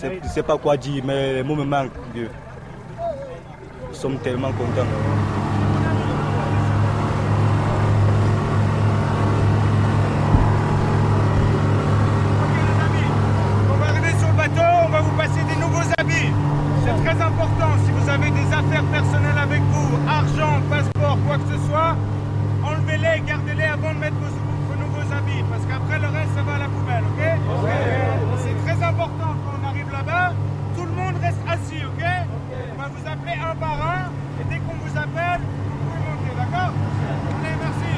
Je 0.02 0.08
ne 0.08 0.28
sais 0.28 0.44
pas 0.44 0.58
quoi 0.58 0.78
dire, 0.78 1.04
mais 1.06 1.34
les 1.34 1.44
mots 1.44 1.56
me 1.56 1.66
manquent. 1.66 1.92
Dieu. 2.14 2.30
Nous 3.90 3.94
sommes 3.96 4.18
tellement 4.20 4.52
contents. 4.52 4.88
On 13.72 13.78
va 13.78 13.86
arriver 13.88 14.14
sur 14.18 14.28
le 14.28 14.34
bateau, 14.34 14.70
on 14.86 14.90
va 14.90 15.02
vous 15.02 15.18
passer 15.18 15.42
des 15.44 15.56
nouveaux 15.60 15.88
habits. 15.98 16.32
C'est 16.86 17.04
très 17.04 17.22
important. 17.22 17.72
Si 17.86 17.92
vous 17.92 18.10
avez 18.10 18.32
des 18.32 18.48
affaires 18.54 18.84
personnelles 18.92 19.38
avec 19.38 19.62
vous, 19.62 19.98
argent, 20.08 20.62
passeport, 20.70 21.18
quoi 21.28 21.38
que 21.38 21.54
ce 21.54 21.68
soit, 21.68 21.96
enlevez-les, 22.64 23.22
gardez-les 23.28 23.64
avant 23.64 23.94
de 23.94 24.00
mettre 24.00 24.16
vos, 24.16 24.32
vos 24.32 24.80
nouveaux 24.82 25.14
habits. 25.14 25.44
Parce 25.50 25.66
qu'après, 25.66 26.00
le 26.00 26.08
reste, 26.08 26.34
ça 26.36 26.42
va 26.44 26.56
à 26.56 26.60
la 26.60 26.68
poubelle, 26.68 27.04
ok 27.04 27.24
C'est 28.44 28.58
très 28.66 28.86
important 28.86 29.36
quand 29.44 29.56
on 29.62 29.68
arrive 29.68 29.92
là-bas. 29.92 30.34
Tout 30.76 30.86
le 30.86 30.92
monde 30.92 31.16
reste 31.22 31.42
assis, 31.48 31.84
ok 31.86 32.04
On 32.04 32.82
va 32.82 32.88
vous 32.88 33.08
appeler 33.08 33.36
un 33.40 33.56
par 33.56 33.78
un. 33.82 34.12
Et 34.42 34.46
dès 34.50 34.60
qu'on 34.60 34.76
vous 34.84 34.98
appelle, 34.98 35.42
vous 35.42 35.78
pouvez 35.86 36.02
monter, 36.10 36.32
d'accord 36.38 36.74
Allez, 37.40 37.56
merci. 37.62 37.94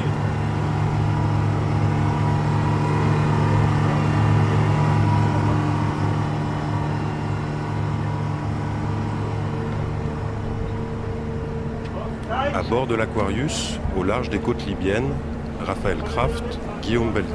Bord 12.68 12.86
de 12.86 12.94
l'Aquarius, 12.94 13.78
au 13.96 14.02
large 14.02 14.30
des 14.30 14.38
côtes 14.38 14.64
libyennes, 14.66 15.10
Raphaël 15.64 15.98
Kraft, 15.98 16.58
Guillaume 16.82 17.12
Baldi. 17.12 17.28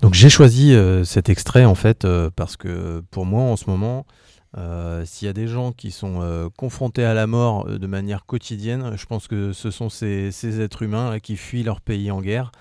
Donc 0.00 0.14
j'ai 0.14 0.28
choisi 0.28 0.74
euh, 0.74 1.04
cet 1.04 1.28
extrait 1.28 1.64
en 1.64 1.74
fait 1.74 2.04
euh, 2.04 2.30
parce 2.34 2.56
que 2.56 3.02
pour 3.10 3.26
moi 3.26 3.42
en 3.42 3.56
ce 3.56 3.68
moment, 3.68 4.06
euh, 4.56 5.04
s'il 5.04 5.26
y 5.26 5.28
a 5.28 5.34
des 5.34 5.48
gens 5.48 5.72
qui 5.72 5.90
sont 5.90 6.22
euh, 6.22 6.48
confrontés 6.56 7.04
à 7.04 7.14
la 7.14 7.26
mort 7.26 7.66
euh, 7.68 7.78
de 7.78 7.86
manière 7.86 8.24
quotidienne, 8.24 8.96
je 8.96 9.04
pense 9.06 9.28
que 9.28 9.52
ce 9.52 9.70
sont 9.70 9.88
ces, 9.90 10.60
êtres 10.60 10.82
humains 10.82 11.18
qui 11.18 11.36
fuient 11.36 11.62
leur 11.62 11.80
pays 11.80 12.10
en 12.10 12.20
guerre, 12.20 12.52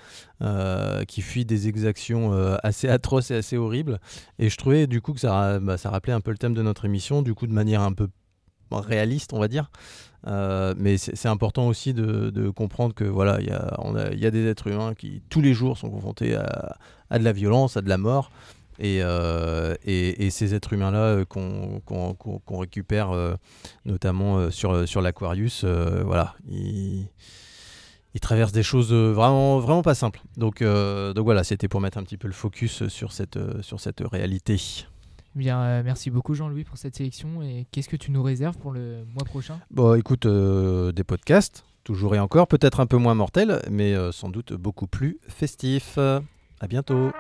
qui 1.08 1.22
fuient 1.22 1.46
des 1.46 1.68
exactions 1.68 2.34
assez 2.62 2.90
atroces 2.90 3.32
et 3.32 3.36
assez 3.36 3.58
horribles. 3.58 4.00
Et 4.38 4.50
je 4.50 4.58
trouvais 4.58 4.86
du 4.88 5.02
coup 5.02 5.14
que 5.14 5.20
ça, 5.20 5.60
bah, 5.60 5.78
ça 5.78 5.90
rappelait 5.90 6.14
un 6.14 6.20
peu 6.22 6.32
le 6.32 6.38
thème 6.38 6.54
de 6.54 6.62
notre 6.62 6.86
émission, 6.86 7.22
du 7.22 7.34
coup 7.34 7.48
de 7.48 7.54
manière 7.54 7.82
un 7.82 7.94
peu 7.94 8.10
réaliste, 8.72 9.32
on 9.34 9.40
va 9.40 9.48
dire. 9.48 9.72
Mais 10.26 10.98
c'est 10.98 11.28
important 11.30 11.68
aussi 11.68 11.94
de, 11.94 12.50
comprendre 12.50 12.94
que 12.94 13.06
voilà, 13.06 13.40
il 13.40 13.48
y 13.48 13.52
a, 13.52 13.76
on 13.80 13.96
a- 13.96 14.12
il 14.12 14.20
y 14.20 14.26
a 14.26 14.32
des 14.32 14.46
êtres 14.48 14.68
humains 14.68 14.94
qui 14.94 15.22
tous 15.30 15.42
les 15.42 15.54
jours 15.54 15.78
sont 15.78 15.90
confrontés 15.90 16.36
à, 16.36 16.78
à 17.10 17.20
de 17.20 17.24
la 17.24 17.32
violence, 17.32 17.78
à 17.78 17.82
de 17.82 17.90
la 17.90 17.98
mort. 17.98 18.32
Et, 18.78 19.00
euh, 19.02 19.74
et, 19.86 20.26
et 20.26 20.30
ces 20.30 20.54
êtres 20.54 20.74
humains-là 20.74 20.98
euh, 20.98 21.26
qu'on 21.26 22.58
récupère 22.60 23.12
euh, 23.12 23.36
notamment 23.86 24.38
euh, 24.38 24.50
sur, 24.52 24.88
sur 24.88 25.02
l'Aquarius, 25.02 25.62
euh, 25.64 26.04
voilà, 26.04 26.36
ils, 26.50 27.08
ils 28.14 28.20
traversent 28.20 28.52
des 28.52 28.64
choses 28.64 28.94
vraiment, 28.94 29.60
vraiment 29.60 29.82
pas 29.82 29.96
simples. 29.96 30.22
Donc, 30.36 30.62
euh, 30.62 31.14
donc 31.14 31.24
voilà, 31.24 31.46
c'était 31.46 31.70
pour 31.70 31.80
mettre 31.80 31.98
un 31.98 32.04
petit 32.04 32.18
peu 32.18 32.28
le 32.28 32.34
focus 32.34 32.88
sur 32.88 33.14
cette, 33.14 33.40
sur 33.62 33.80
cette 33.80 34.02
réalité. 34.02 34.60
Bien, 35.36 35.62
euh, 35.62 35.82
merci 35.84 36.10
beaucoup 36.10 36.34
Jean-Louis 36.34 36.64
pour 36.64 36.78
cette 36.78 36.96
sélection. 36.96 37.42
Et 37.42 37.68
qu'est-ce 37.72 37.90
que 37.90 37.98
tu 37.98 38.12
nous 38.12 38.24
réserves 38.24 38.58
pour 38.58 38.72
le 38.72 39.06
mois 39.14 39.26
prochain? 39.26 39.60
Bon, 39.72 39.94
écoute, 39.96 40.26
euh, 40.26 40.92
des 40.92 41.04
podcasts, 41.04 41.66
toujours 41.84 42.16
et 42.16 42.20
encore, 42.20 42.48
peut-être 42.48 42.80
un 42.80 42.88
peu 42.88 42.98
moins 42.98 43.16
mortels, 43.16 43.62
mais 43.70 43.94
euh, 43.94 44.12
sans 44.12 44.30
doute 44.30 44.54
beaucoup 44.54 44.88
plus 44.88 45.20
festifs. 45.28 45.98
À 46.62 46.68
bientôt. 46.68 47.12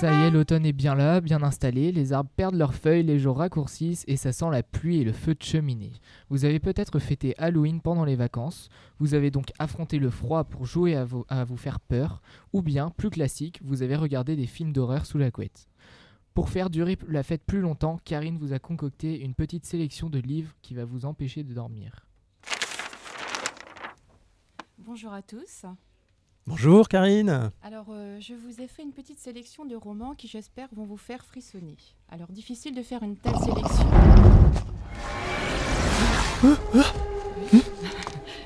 Ça 0.00 0.12
y 0.12 0.26
est, 0.26 0.30
l'automne 0.30 0.66
est 0.66 0.74
bien 0.74 0.94
là, 0.94 1.22
bien 1.22 1.42
installé, 1.42 1.90
les 1.90 2.12
arbres 2.12 2.28
perdent 2.36 2.54
leurs 2.56 2.74
feuilles, 2.74 3.02
les 3.02 3.18
jours 3.18 3.38
raccourcissent 3.38 4.04
et 4.06 4.16
ça 4.16 4.30
sent 4.30 4.50
la 4.50 4.62
pluie 4.62 4.98
et 4.98 5.04
le 5.04 5.12
feu 5.12 5.34
de 5.34 5.42
cheminée. 5.42 5.92
Vous 6.28 6.44
avez 6.44 6.58
peut-être 6.60 6.98
fêté 6.98 7.34
Halloween 7.38 7.80
pendant 7.80 8.04
les 8.04 8.14
vacances, 8.16 8.68
vous 8.98 9.14
avez 9.14 9.30
donc 9.30 9.52
affronté 9.58 9.98
le 9.98 10.10
froid 10.10 10.44
pour 10.44 10.66
jouer 10.66 10.96
à, 10.96 11.04
vous- 11.06 11.24
faire 11.56 11.80
peur, 11.80 12.20
ou 12.52 12.60
bien, 12.60 12.90
plus 12.90 13.08
classique, 13.08 13.60
vous 13.64 13.82
avez 13.82 13.96
regardé 13.96 14.36
des 14.36 14.46
films 14.46 14.72
d'horreur 14.74 15.06
sous 15.06 15.16
la 15.16 15.30
couette. 15.30 15.66
Pour 16.34 16.50
faire 16.50 16.68
durer 16.68 16.98
la 17.08 17.22
fête 17.22 17.42
plus 17.44 17.60
longtemps, 17.62 17.98
Karine 18.04 18.36
vous 18.36 18.52
a 18.52 18.58
concocté 18.58 19.22
une 19.22 19.32
petite 19.34 19.64
sélection 19.64 20.10
de 20.10 20.18
livres 20.18 20.52
qui 20.60 20.74
va 20.74 20.84
vous 20.84 21.06
empêcher 21.06 21.42
de 21.42 21.54
dormir. 21.54 22.04
Bonjour 24.76 25.14
à 25.14 25.22
tous. 25.22 25.64
Bonjour 26.48 26.88
Karine. 26.88 27.50
Alors, 27.64 27.86
euh, 27.90 28.18
je 28.20 28.32
vous 28.32 28.60
ai 28.60 28.68
fait 28.68 28.84
une 28.84 28.92
petite 28.92 29.18
sélection 29.18 29.64
de 29.64 29.74
romans 29.74 30.14
qui, 30.14 30.28
j'espère, 30.28 30.68
vont 30.76 30.84
vous 30.84 30.96
faire 30.96 31.24
frissonner. 31.24 31.74
Alors, 32.08 32.28
difficile 32.28 32.72
de 32.72 32.82
faire 32.82 33.02
une 33.02 33.16
telle 33.16 33.36
sélection. 33.36 33.84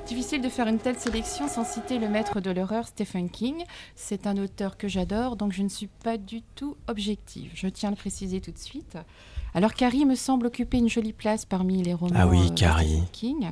difficile 0.07 0.41
de 0.41 0.49
faire 0.49 0.67
une 0.67 0.79
telle 0.79 0.97
sélection 0.97 1.47
sans 1.47 1.65
citer 1.65 1.99
le 1.99 2.09
maître 2.09 2.41
de 2.41 2.51
l'horreur 2.51 2.87
Stephen 2.87 3.29
King. 3.29 3.65
C'est 3.97 4.27
un 4.27 4.39
auteur 4.39 4.79
que 4.79 4.89
j'adore, 4.89 5.37
donc 5.37 5.53
je 5.53 5.63
ne 5.63 5.69
suis 5.69 5.89
pas 6.03 6.17
du 6.17 6.41
tout 6.55 6.79
objective. 6.89 7.51
Je 7.55 7.67
tiens 7.67 7.91
à 7.91 7.93
le 7.93 7.99
préciser 7.99 8.41
tout 8.41 8.51
de 8.51 8.59
suite. 8.59 8.97
Alors, 9.53 9.75
Carrie 9.75 10.07
me 10.07 10.15
semble 10.15 10.47
occuper 10.47 10.79
une 10.79 10.89
jolie 10.89 11.13
place 11.13 11.45
parmi 11.45 11.83
les 11.83 11.93
romans 11.93 12.15
Ah 12.17 12.27
oui, 12.27 12.47
euh, 12.47 12.49
de 12.49 12.59
Carrie. 12.59 12.87
Stephen 12.87 13.09
King. 13.13 13.51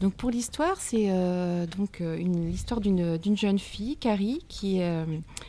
Donc 0.00 0.12
pour 0.14 0.30
l'histoire, 0.30 0.76
c'est 0.78 1.06
euh, 1.08 1.66
donc 1.66 2.00
euh, 2.00 2.18
une 2.18 2.50
l'histoire 2.50 2.80
d'une 2.80 3.16
d'une 3.16 3.36
jeune 3.36 3.58
fille, 3.58 3.96
Carrie, 3.96 4.44
qui, 4.48 4.82
euh, 4.82 5.04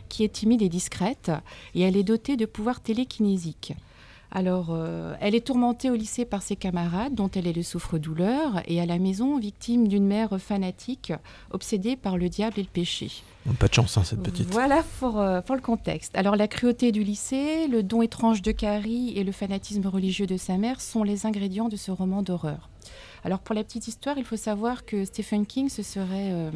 qui 0.07 0.23
est 0.23 0.29
timide 0.29 0.61
et 0.61 0.69
discrète, 0.69 1.31
et 1.75 1.81
elle 1.81 1.97
est 1.97 2.03
dotée 2.03 2.37
de 2.37 2.45
pouvoirs 2.45 2.79
télékinésiques. 2.79 3.73
Alors, 4.31 4.67
euh, 4.71 5.15
elle 5.21 5.35
est 5.35 5.45
tourmentée 5.45 5.89
au 5.89 5.95
lycée 5.95 6.25
par 6.25 6.41
ses 6.41 6.55
camarades, 6.55 7.15
dont 7.15 7.29
elle 7.33 7.47
est 7.47 7.53
le 7.53 7.63
souffre-douleur, 7.63 8.61
et 8.67 8.81
à 8.81 8.85
la 8.85 8.99
maison, 8.99 9.39
victime 9.39 9.87
d'une 9.87 10.05
mère 10.05 10.39
fanatique, 10.39 11.13
obsédée 11.51 11.95
par 11.95 12.17
le 12.17 12.27
diable 12.27 12.59
et 12.59 12.63
le 12.63 12.67
péché. 12.67 13.09
Pas 13.59 13.69
de 13.69 13.73
chance, 13.73 13.97
hein, 13.97 14.03
cette 14.03 14.21
petite. 14.21 14.51
Voilà 14.51 14.83
pour, 14.99 15.19
euh, 15.19 15.39
pour 15.39 15.55
le 15.55 15.61
contexte. 15.61 16.15
Alors 16.17 16.35
la 16.35 16.49
cruauté 16.49 16.91
du 16.91 17.03
lycée, 17.03 17.67
le 17.67 17.81
don 17.81 18.01
étrange 18.01 18.41
de 18.41 18.51
Carrie 18.51 19.13
et 19.15 19.23
le 19.23 19.31
fanatisme 19.31 19.87
religieux 19.87 20.27
de 20.27 20.35
sa 20.35 20.57
mère 20.57 20.81
sont 20.81 21.03
les 21.03 21.25
ingrédients 21.25 21.69
de 21.69 21.77
ce 21.77 21.91
roman 21.91 22.21
d'horreur. 22.21 22.69
Alors 23.23 23.39
pour 23.39 23.55
la 23.55 23.63
petite 23.63 23.87
histoire, 23.87 24.17
il 24.17 24.23
faut 24.23 24.37
savoir 24.37 24.85
que 24.85 25.05
Stephen 25.05 25.45
King 25.45 25.69
se 25.69 25.83
serait, 25.83 26.31
euh, 26.31 26.51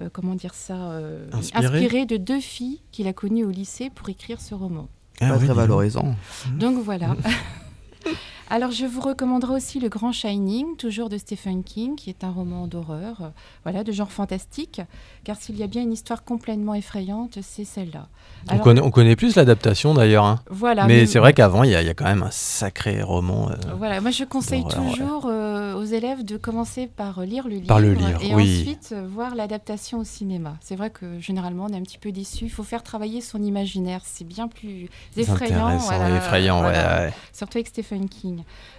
euh, 0.00 0.08
comment 0.12 0.34
dire 0.34 0.54
ça, 0.54 0.92
euh, 0.92 1.28
Inspiré 1.32 2.06
de 2.06 2.16
deux 2.16 2.40
filles 2.40 2.80
qu'il 2.92 3.06
a 3.08 3.12
connues 3.12 3.44
au 3.44 3.50
lycée 3.50 3.90
pour 3.90 4.08
écrire 4.08 4.40
ce 4.40 4.54
roman. 4.54 4.88
Pas 5.18 5.36
très 5.36 5.46
valorisant. 5.46 6.14
Donc 6.58 6.78
voilà. 6.82 7.16
Alors 8.50 8.70
je 8.70 8.86
vous 8.86 9.02
recommanderai 9.02 9.52
aussi 9.52 9.78
Le 9.78 9.90
Grand 9.90 10.10
Shining, 10.10 10.76
toujours 10.76 11.10
de 11.10 11.18
Stephen 11.18 11.62
King, 11.62 11.96
qui 11.96 12.08
est 12.08 12.24
un 12.24 12.30
roman 12.30 12.66
d'horreur, 12.66 13.16
euh, 13.20 13.28
voilà, 13.64 13.84
de 13.84 13.92
genre 13.92 14.10
fantastique, 14.10 14.80
car 15.24 15.36
s'il 15.36 15.58
y 15.58 15.62
a 15.62 15.66
bien 15.66 15.82
une 15.82 15.92
histoire 15.92 16.24
complètement 16.24 16.72
effrayante, 16.72 17.38
c'est 17.42 17.64
celle-là. 17.66 18.08
On 18.50 18.58
connaît, 18.58 18.80
on 18.80 18.90
connaît 18.90 19.16
plus 19.16 19.36
l'adaptation 19.36 19.92
d'ailleurs. 19.92 20.24
hein. 20.24 20.40
Voilà, 20.48 20.86
Mais 20.86 21.00
mais- 21.00 21.06
c'est 21.06 21.18
vrai 21.18 21.34
qu'avant, 21.34 21.62
il 21.62 21.72
y, 21.72 21.74
a- 21.74 21.82
il 21.82 21.86
y 21.86 21.90
a 21.90 21.94
quand 21.94 22.06
même 22.06 22.22
un 22.22 22.30
sacré 22.30 23.02
roman. 23.02 23.50
euh, 23.50 23.54
Voilà, 23.76 24.00
moi 24.00 24.10
je 24.12 24.24
conseille 24.24 24.64
toujours 24.64 25.26
euh, 25.26 25.74
aux 25.74 25.84
élèves 25.84 26.24
de 26.24 26.38
commencer 26.38 26.86
par 26.86 27.20
lire 27.20 27.44
le 27.48 27.56
livre, 27.56 27.66
Par 27.66 27.80
le 27.80 27.92
livre, 27.92 28.22
et 28.22 28.34
oui. 28.34 28.60
ensuite 28.62 28.94
voir 29.10 29.34
l'adaptation 29.34 29.98
au 29.98 30.04
cinéma. 30.04 30.56
C'est 30.62 30.76
vrai 30.76 30.88
que 30.88 31.20
généralement 31.20 31.66
on 31.68 31.72
est 31.74 31.76
un 31.76 31.82
petit 31.82 31.98
peu 31.98 32.12
déçu. 32.12 32.44
Il 32.46 32.50
faut 32.50 32.62
faire 32.62 32.82
travailler 32.82 33.20
son 33.20 33.42
imaginaire, 33.42 34.00
c'est 34.06 34.24
bien 34.26 34.48
plus 34.48 34.88
effrayant. 35.18 35.68
et 35.70 36.16
effrayant, 36.16 36.62
ouais, 36.62 36.68
ouais. 36.72 37.12
Surtout 37.34 37.58
avec 37.58 37.66
Stephen 37.68 37.97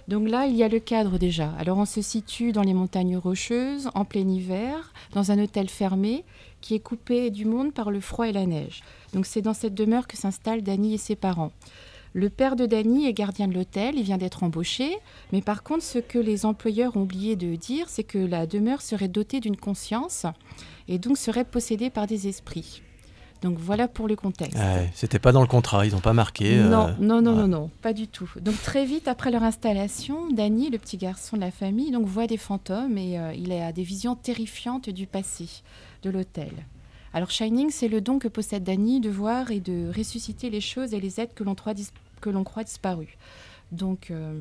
Donc 0.08 0.28
là, 0.28 0.46
il 0.46 0.56
y 0.56 0.62
a 0.62 0.68
le 0.68 0.78
cadre 0.78 1.18
déjà. 1.18 1.52
Alors 1.58 1.78
on 1.78 1.84
se 1.84 2.02
situe 2.02 2.52
dans 2.52 2.62
les 2.62 2.74
montagnes 2.74 3.16
rocheuses, 3.16 3.90
en 3.94 4.04
plein 4.04 4.28
hiver, 4.28 4.92
dans 5.12 5.30
un 5.30 5.38
hôtel 5.38 5.68
fermé 5.68 6.24
qui 6.60 6.74
est 6.74 6.80
coupé 6.80 7.30
du 7.30 7.44
monde 7.44 7.72
par 7.72 7.90
le 7.90 8.00
froid 8.00 8.28
et 8.28 8.32
la 8.32 8.46
neige. 8.46 8.82
Donc 9.12 9.26
c'est 9.26 9.42
dans 9.42 9.54
cette 9.54 9.74
demeure 9.74 10.06
que 10.06 10.16
s'installent 10.16 10.62
Danny 10.62 10.94
et 10.94 10.98
ses 10.98 11.16
parents. 11.16 11.52
Le 12.12 12.28
père 12.28 12.56
de 12.56 12.66
Danny 12.66 13.06
est 13.06 13.12
gardien 13.12 13.46
de 13.46 13.54
l'hôtel, 13.54 13.94
il 13.96 14.02
vient 14.02 14.18
d'être 14.18 14.42
embauché, 14.42 14.98
mais 15.32 15.42
par 15.42 15.62
contre 15.62 15.84
ce 15.84 16.00
que 16.00 16.18
les 16.18 16.44
employeurs 16.44 16.96
ont 16.96 17.02
oublié 17.02 17.36
de 17.36 17.54
dire, 17.54 17.88
c'est 17.88 18.02
que 18.02 18.18
la 18.18 18.46
demeure 18.46 18.82
serait 18.82 19.06
dotée 19.06 19.38
d'une 19.38 19.56
conscience 19.56 20.26
et 20.88 20.98
donc 20.98 21.18
serait 21.18 21.44
possédée 21.44 21.88
par 21.88 22.08
des 22.08 22.26
esprits. 22.26 22.82
Donc 23.42 23.56
voilà 23.58 23.88
pour 23.88 24.06
le 24.06 24.16
contexte. 24.16 24.58
ouais, 24.58 24.90
C'était 24.94 25.18
pas 25.18 25.32
dans 25.32 25.40
le 25.40 25.46
contrat, 25.46 25.86
ils 25.86 25.92
n'ont 25.92 26.00
pas 26.00 26.12
marqué. 26.12 26.58
euh, 26.58 26.68
Non, 26.68 26.94
non, 27.00 27.22
non, 27.22 27.32
non, 27.34 27.48
non, 27.48 27.70
pas 27.80 27.92
du 27.94 28.06
tout. 28.06 28.30
Donc 28.40 28.60
très 28.62 28.84
vite 28.84 29.08
après 29.08 29.30
leur 29.30 29.42
installation, 29.42 30.30
Danny, 30.30 30.68
le 30.68 30.76
petit 30.78 30.98
garçon 30.98 31.36
de 31.36 31.40
la 31.40 31.50
famille, 31.50 31.90
donc 31.90 32.06
voit 32.06 32.26
des 32.26 32.36
fantômes 32.36 32.98
et 32.98 33.18
euh, 33.18 33.32
il 33.34 33.50
a 33.52 33.72
des 33.72 33.82
visions 33.82 34.14
terrifiantes 34.14 34.90
du 34.90 35.06
passé 35.06 35.46
de 36.02 36.10
l'hôtel. 36.10 36.52
Alors 37.14 37.30
Shining, 37.30 37.70
c'est 37.70 37.88
le 37.88 38.00
don 38.00 38.18
que 38.18 38.28
possède 38.28 38.62
Danny 38.62 39.00
de 39.00 39.10
voir 39.10 39.50
et 39.50 39.60
de 39.60 39.90
ressusciter 39.96 40.50
les 40.50 40.60
choses 40.60 40.92
et 40.94 41.00
les 41.00 41.18
êtres 41.18 41.34
que 41.34 41.42
l'on 41.42 41.54
croit, 41.54 41.74
dis- 41.74 41.88
que 42.20 42.28
l'on 42.30 42.44
croit 42.44 42.62
disparus. 42.62 43.08
Donc 43.72 44.10
euh, 44.10 44.38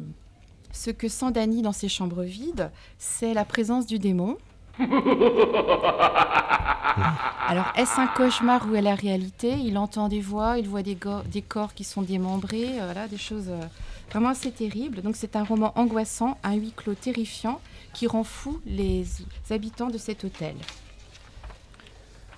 ce 0.72 0.92
que 0.92 1.08
sent 1.08 1.32
Danny 1.32 1.62
dans 1.62 1.72
ses 1.72 1.88
chambres 1.88 2.24
vides, 2.24 2.70
c'est 2.98 3.34
la 3.34 3.46
présence 3.46 3.86
du 3.86 3.98
démon. 3.98 4.38
Alors, 7.48 7.72
est-ce 7.76 8.00
un 8.00 8.08
cauchemar 8.08 8.68
ou 8.70 8.76
est 8.76 8.82
la 8.82 8.96
réalité? 8.96 9.54
Il 9.64 9.78
entend 9.78 10.08
des 10.08 10.22
voix, 10.22 10.58
il 10.58 10.68
voit 10.68 10.84
des, 10.84 10.98
des 11.32 11.42
corps 11.42 11.74
qui 11.74 11.84
sont 11.84 12.02
démembrés, 12.02 12.80
euh, 12.80 12.86
voilà, 12.86 13.08
des 13.08 13.18
choses 13.18 13.50
euh, 13.50 13.62
vraiment 14.12 14.30
assez 14.30 14.52
terribles. 14.52 15.02
Donc, 15.02 15.16
c'est 15.16 15.36
un 15.36 15.44
roman 15.44 15.74
angoissant, 15.76 16.38
un 16.44 16.54
huis 16.54 16.74
clos 16.76 16.94
terrifiant 16.94 17.60
qui 17.94 18.08
rend 18.08 18.24
fou 18.24 18.60
les 18.66 19.06
habitants 19.50 19.90
de 19.90 19.98
cet 19.98 20.24
hôtel. 20.24 20.56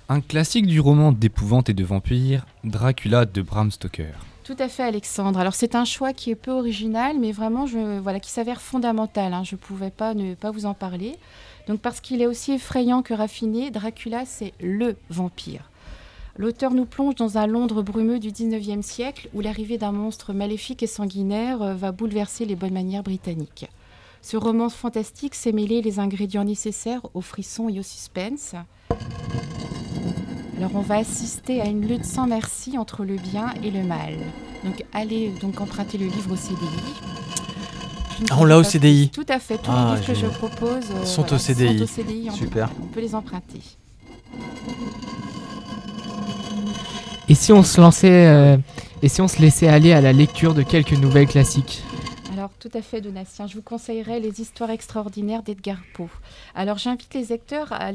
Un 0.09 0.21
classique 0.21 0.65
du 0.65 0.79
roman 0.79 1.11
d'épouvante 1.11 1.69
et 1.69 1.73
de 1.73 1.83
vampire, 1.83 2.45
Dracula 2.63 3.25
de 3.25 3.41
Bram 3.41 3.71
Stoker. 3.71 4.13
Tout 4.43 4.55
à 4.59 4.67
fait, 4.67 4.83
Alexandre. 4.83 5.39
Alors 5.39 5.53
c'est 5.53 5.75
un 5.75 5.85
choix 5.85 6.13
qui 6.13 6.31
est 6.31 6.35
peu 6.35 6.51
original, 6.51 7.17
mais 7.19 7.31
vraiment, 7.31 7.67
je, 7.67 7.99
voilà, 7.99 8.19
qui 8.19 8.31
s'avère 8.31 8.59
fondamental. 8.59 9.33
Hein. 9.33 9.43
Je 9.43 9.55
ne 9.55 9.59
pouvais 9.59 9.91
pas 9.91 10.13
ne 10.13 10.33
pas 10.33 10.51
vous 10.51 10.65
en 10.65 10.73
parler. 10.73 11.15
Donc 11.67 11.79
parce 11.79 12.01
qu'il 12.01 12.21
est 12.21 12.27
aussi 12.27 12.53
effrayant 12.53 13.01
que 13.01 13.13
raffiné, 13.13 13.71
Dracula, 13.71 14.25
c'est 14.25 14.53
le 14.59 14.95
vampire. 15.09 15.69
L'auteur 16.37 16.73
nous 16.73 16.85
plonge 16.85 17.15
dans 17.15 17.37
un 17.37 17.45
Londres 17.45 17.83
brumeux 17.83 18.19
du 18.19 18.31
19e 18.31 18.81
siècle 18.81 19.29
où 19.33 19.41
l'arrivée 19.41 19.77
d'un 19.77 19.91
monstre 19.91 20.33
maléfique 20.33 20.81
et 20.81 20.87
sanguinaire 20.87 21.61
euh, 21.61 21.73
va 21.73 21.91
bouleverser 21.91 22.45
les 22.45 22.55
bonnes 22.55 22.73
manières 22.73 23.03
britanniques. 23.03 23.69
Ce 24.21 24.37
roman 24.37 24.69
fantastique 24.69 25.35
sait 25.35 25.51
mêler 25.51 25.81
les 25.81 25.99
ingrédients 25.99 26.43
nécessaires 26.43 27.01
au 27.13 27.21
frisson 27.21 27.69
et 27.69 27.79
au 27.79 27.83
suspense. 27.83 28.55
Alors 30.57 30.75
on 30.75 30.81
va 30.81 30.97
assister 30.97 31.59
à 31.59 31.65
une 31.65 31.87
lutte 31.87 32.05
sans 32.05 32.27
merci 32.27 32.77
entre 32.77 33.03
le 33.03 33.15
bien 33.15 33.53
et 33.63 33.71
le 33.71 33.83
mal. 33.83 34.13
Donc 34.63 34.85
allez 34.93 35.29
donc 35.41 35.59
emprunter 35.59 35.97
le 35.97 36.05
livre 36.05 36.33
au 36.33 36.35
CDI. 36.35 37.20
Ah, 38.29 38.35
on 38.39 38.45
l'a 38.45 38.57
au 38.57 38.63
CDI. 38.63 39.09
Tout 39.09 39.25
à 39.27 39.39
fait, 39.39 39.57
tous 39.57 39.71
les 39.71 39.77
ah, 39.77 39.95
livres 39.95 40.07
que 40.07 40.13
je 40.13 40.25
propose 40.27 40.85
euh, 40.91 41.05
sont, 41.05 41.33
au 41.33 41.37
CDI. 41.37 41.85
Super. 42.33 42.69
On 42.81 42.85
peut 42.85 43.01
les 43.01 43.15
emprunter. 43.15 43.61
Et 47.27 47.35
si 47.35 47.51
on 47.51 47.63
se 47.63 47.79
lançait 47.79 48.27
euh, 48.27 48.57
et 49.01 49.09
si 49.09 49.21
on 49.21 49.27
se 49.27 49.41
laissait 49.41 49.67
aller 49.67 49.93
à 49.93 50.01
la 50.01 50.13
lecture 50.13 50.53
de 50.53 50.61
quelques 50.61 50.93
nouvelles 50.93 51.27
classiques? 51.27 51.83
Alors, 52.41 52.57
tout 52.57 52.71
à 52.73 52.81
fait, 52.81 53.01
Donatien. 53.01 53.45
Je 53.45 53.53
vous 53.53 53.61
conseillerais 53.61 54.19
les 54.19 54.41
histoires 54.41 54.71
extraordinaires 54.71 55.43
d'Edgar 55.43 55.77
Poe. 55.93 56.09
Alors, 56.55 56.79
j'invite 56.79 57.13
les 57.13 57.25
lecteurs, 57.25 57.71
à, 57.71 57.91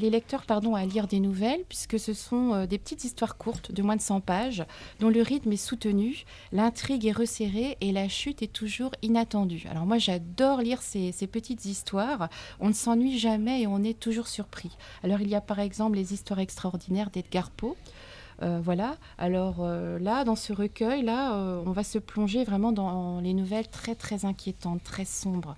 pardon, 0.46 0.76
à 0.76 0.84
lire 0.84 1.08
des 1.08 1.18
nouvelles, 1.18 1.64
puisque 1.68 1.98
ce 1.98 2.14
sont 2.14 2.54
euh, 2.54 2.66
des 2.66 2.78
petites 2.78 3.02
histoires 3.02 3.38
courtes 3.38 3.72
de 3.72 3.82
moins 3.82 3.96
de 3.96 4.00
100 4.00 4.20
pages, 4.20 4.64
dont 5.00 5.08
le 5.08 5.20
rythme 5.20 5.50
est 5.50 5.56
soutenu, 5.56 6.22
l'intrigue 6.52 7.06
est 7.06 7.10
resserrée 7.10 7.76
et 7.80 7.90
la 7.90 8.08
chute 8.08 8.40
est 8.40 8.52
toujours 8.52 8.92
inattendue. 9.02 9.64
Alors, 9.68 9.84
moi, 9.84 9.98
j'adore 9.98 10.60
lire 10.60 10.80
ces 10.80 11.10
petites 11.26 11.64
histoires. 11.64 12.28
On 12.60 12.68
ne 12.68 12.72
s'ennuie 12.72 13.18
jamais 13.18 13.62
et 13.62 13.66
on 13.66 13.82
est 13.82 13.98
toujours 13.98 14.28
surpris. 14.28 14.70
Alors, 15.02 15.20
il 15.22 15.28
y 15.28 15.34
a 15.34 15.40
par 15.40 15.58
exemple 15.58 15.96
les 15.96 16.14
histoires 16.14 16.38
extraordinaires 16.38 17.10
d'Edgar 17.10 17.50
Poe. 17.50 17.74
Euh, 18.42 18.60
voilà. 18.62 18.96
Alors 19.18 19.56
euh, 19.60 19.98
là, 19.98 20.24
dans 20.24 20.36
ce 20.36 20.52
recueil, 20.52 21.02
là, 21.02 21.34
euh, 21.34 21.62
on 21.64 21.72
va 21.72 21.84
se 21.84 21.98
plonger 21.98 22.44
vraiment 22.44 22.72
dans 22.72 23.20
les 23.20 23.32
nouvelles 23.32 23.68
très 23.68 23.94
très 23.94 24.24
inquiétantes, 24.24 24.82
très 24.84 25.04
sombres. 25.04 25.56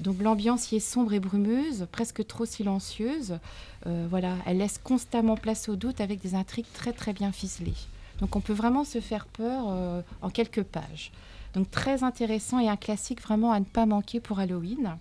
Donc 0.00 0.20
l'ambiance 0.20 0.72
y 0.72 0.76
est 0.76 0.80
sombre 0.80 1.12
et 1.12 1.20
brumeuse, 1.20 1.86
presque 1.92 2.26
trop 2.26 2.46
silencieuse. 2.46 3.38
voilà, 3.84 4.36
elle 4.46 4.56
laisse 4.56 4.78
constamment 4.78 5.36
place 5.36 5.68
au 5.68 5.76
doute 5.76 6.00
avec 6.00 6.22
des 6.22 6.34
intrigues 6.34 6.72
très 6.72 6.92
très 6.92 7.12
bien 7.12 7.32
ficelées. 7.32 7.74
Donc 8.18 8.34
on 8.34 8.40
peut 8.40 8.54
vraiment 8.54 8.84
se 8.84 9.00
faire 9.00 9.26
peur 9.26 10.02
en 10.22 10.30
quelques 10.30 10.62
pages. 10.62 11.12
Donc 11.52 11.70
très 11.70 12.02
intéressant 12.02 12.60
et 12.60 12.68
un 12.70 12.76
classique 12.76 13.20
vraiment 13.20 13.52
à 13.52 13.60
ne 13.60 13.66
pas 13.66 13.84
manquer 13.84 14.20
pour 14.20 14.38
Halloween. 14.38 14.96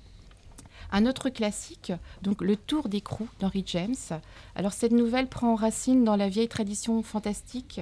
Un 0.92 1.06
autre 1.06 1.30
classique, 1.30 1.94
donc 2.24 2.42
Le 2.42 2.56
Tour 2.56 2.90
d'écrou 2.90 3.28
d'Henry 3.40 3.64
James. 3.68 4.20
Alors 4.56 4.74
cette 4.74 4.92
nouvelle 4.92 5.28
prend 5.28 5.54
racine 5.56 6.04
dans 6.04 6.16
la 6.16 6.30
vieille 6.30 6.48
tradition 6.48 7.04
fantastique 7.04 7.82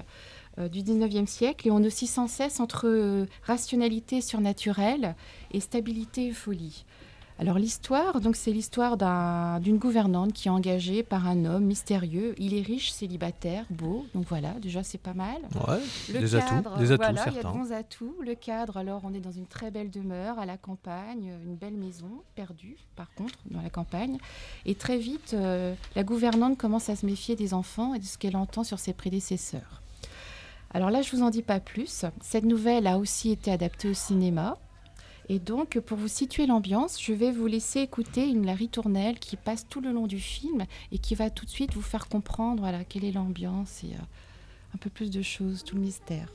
euh, 0.60 0.68
du 0.68 0.82
19e 0.82 1.26
siècle 1.26 1.68
et 1.68 1.72
on 1.72 1.84
oscille 1.84 2.08
sans 2.08 2.28
cesse 2.28 2.60
entre 2.60 2.88
euh, 2.88 3.26
rationalité 3.44 4.20
surnaturelle 4.20 5.16
et 5.52 5.62
stabilité 5.62 6.28
et 6.28 6.34
folie. 6.34 6.84
Alors 7.40 7.60
l'histoire, 7.60 8.20
donc 8.20 8.36
c'est 8.36 8.52
l'histoire 8.52 8.98
d'une 9.60 9.78
gouvernante 9.78 10.34
qui 10.34 10.48
est 10.48 10.52
engagée 10.52 11.04
par 11.04 11.28
un 11.28 11.46
homme 11.46 11.66
mystérieux. 11.66 12.34
Il 12.40 12.56
est 12.56 12.62
riche, 12.62 12.92
célibataire, 12.92 13.66
beau, 13.70 14.08
donc 14.16 14.26
voilà, 14.28 14.54
déjà 14.54 14.82
c'est 14.82 14.98
pas 14.98 15.14
mal. 15.14 15.38
Ouais, 15.68 15.78
le 16.12 16.20
des 16.20 16.36
atouts, 16.36 16.56
des 16.80 16.92
atouts 16.92 17.04
voilà, 17.04 17.26
Il 17.28 17.36
y 17.36 17.38
a 17.38 17.44
de 17.44 17.48
bons 17.48 17.72
atouts. 17.72 18.16
Le 18.22 18.34
cadre, 18.34 18.78
alors 18.78 19.02
on 19.04 19.14
est 19.14 19.20
dans 19.20 19.32
une 19.32 19.46
très 19.46 19.70
belle 19.70 19.92
demeure 19.92 20.40
à 20.40 20.48
la 20.48 20.58
campagne, 20.58 21.32
une 21.46 21.56
belle 21.56 21.76
maison, 21.76 22.10
perdue 22.34 22.78
par 22.96 23.14
contre 23.14 23.36
dans 23.52 23.62
la 23.62 23.70
campagne. 23.70 24.18
Et 24.66 24.74
très 24.74 24.98
vite, 24.98 25.36
euh, 25.36 25.76
la 25.96 26.04
gouvernante 26.04 26.58
commence 26.58 26.90
à 26.90 26.96
se 26.96 27.06
méfier 27.06 27.36
des 27.36 27.54
enfants 27.54 27.94
et 27.94 28.00
de 28.00 28.06
ce 28.06 28.18
qu'elle 28.18 28.36
entend 28.36 28.64
sur 28.64 28.80
ses 28.80 28.94
prédécesseurs. 28.94 29.84
Alors 30.74 30.90
là, 30.90 31.02
je 31.02 31.16
vous 31.16 31.22
en 31.22 31.30
dis 31.30 31.44
pas 31.44 31.60
plus. 31.60 32.06
Cette 32.22 32.44
nouvelle 32.44 32.88
a 32.88 32.98
aussi 32.98 33.32
été 33.32 33.52
adaptée 33.52 33.90
au 33.90 33.94
cinéma. 33.94 34.58
Et 35.30 35.40
donc, 35.40 35.80
pour 35.80 35.98
vous 35.98 36.08
situer 36.08 36.46
l'ambiance, 36.46 37.02
je 37.02 37.12
vais 37.12 37.32
vous 37.32 37.48
laisser 37.48 37.82
écouter 37.82 38.30
une 38.30 38.46
Larry 38.46 38.70
Tournelle 38.70 39.20
qui 39.20 39.36
passe 39.36 39.68
tout 39.68 39.82
le 39.82 39.92
long 39.92 40.08
du 40.08 40.20
film 40.20 40.66
et 40.92 41.00
qui 41.00 41.16
va 41.16 41.30
tout 41.30 41.46
de 41.46 41.50
suite 41.50 41.74
vous 41.74 41.82
faire 41.82 42.08
comprendre 42.08 42.66
quelle 42.88 43.04
est 43.04 43.12
l'ambiance 43.12 43.84
et 43.84 43.88
euh, 43.88 44.74
un 44.74 44.78
peu 44.78 44.90
plus 44.90 45.12
de 45.12 45.22
choses, 45.22 45.64
tout 45.64 45.76
le 45.76 45.82
mystère. 45.82 46.32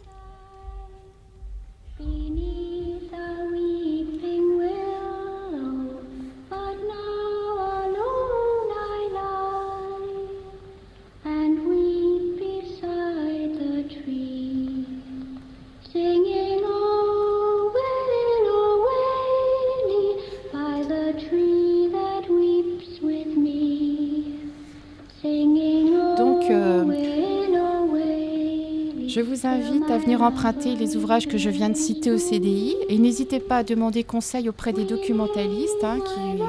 Emprunter 30.22 30.76
les 30.76 30.96
ouvrages 30.96 31.26
que 31.26 31.38
je 31.38 31.50
viens 31.50 31.68
de 31.68 31.76
citer 31.76 32.10
au 32.10 32.18
CDI 32.18 32.76
et 32.88 32.98
n'hésitez 32.98 33.40
pas 33.40 33.58
à 33.58 33.62
demander 33.64 34.04
conseil 34.04 34.48
auprès 34.48 34.72
des 34.72 34.84
documentalistes 34.84 35.82
hein, 35.82 35.98
qui 36.00 36.42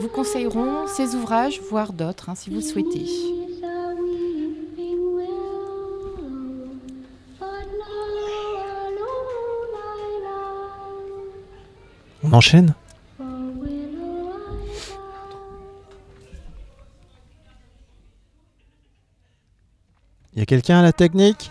vous 0.00 0.08
conseilleront 0.08 0.86
ces 0.86 1.14
ouvrages, 1.14 1.60
voire 1.70 1.92
d'autres 1.92 2.28
hein, 2.30 2.34
si 2.34 2.50
vous 2.50 2.56
le 2.56 2.62
souhaitez. 2.62 3.06
On 12.22 12.32
enchaîne? 12.32 12.74
Il 20.34 20.38
y 20.38 20.42
a 20.42 20.46
quelqu'un 20.46 20.78
à 20.78 20.82
la 20.82 20.92
technique? 20.92 21.50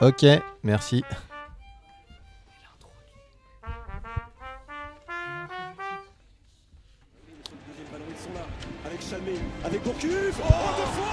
Ok, 0.00 0.26
merci. 0.62 1.02
Avec 8.84 9.00
Chalmé, 9.00 9.32
avec 9.64 9.82
Gourcuff, 9.82 10.38
oh, 10.42 10.52
oh, 10.52 11.05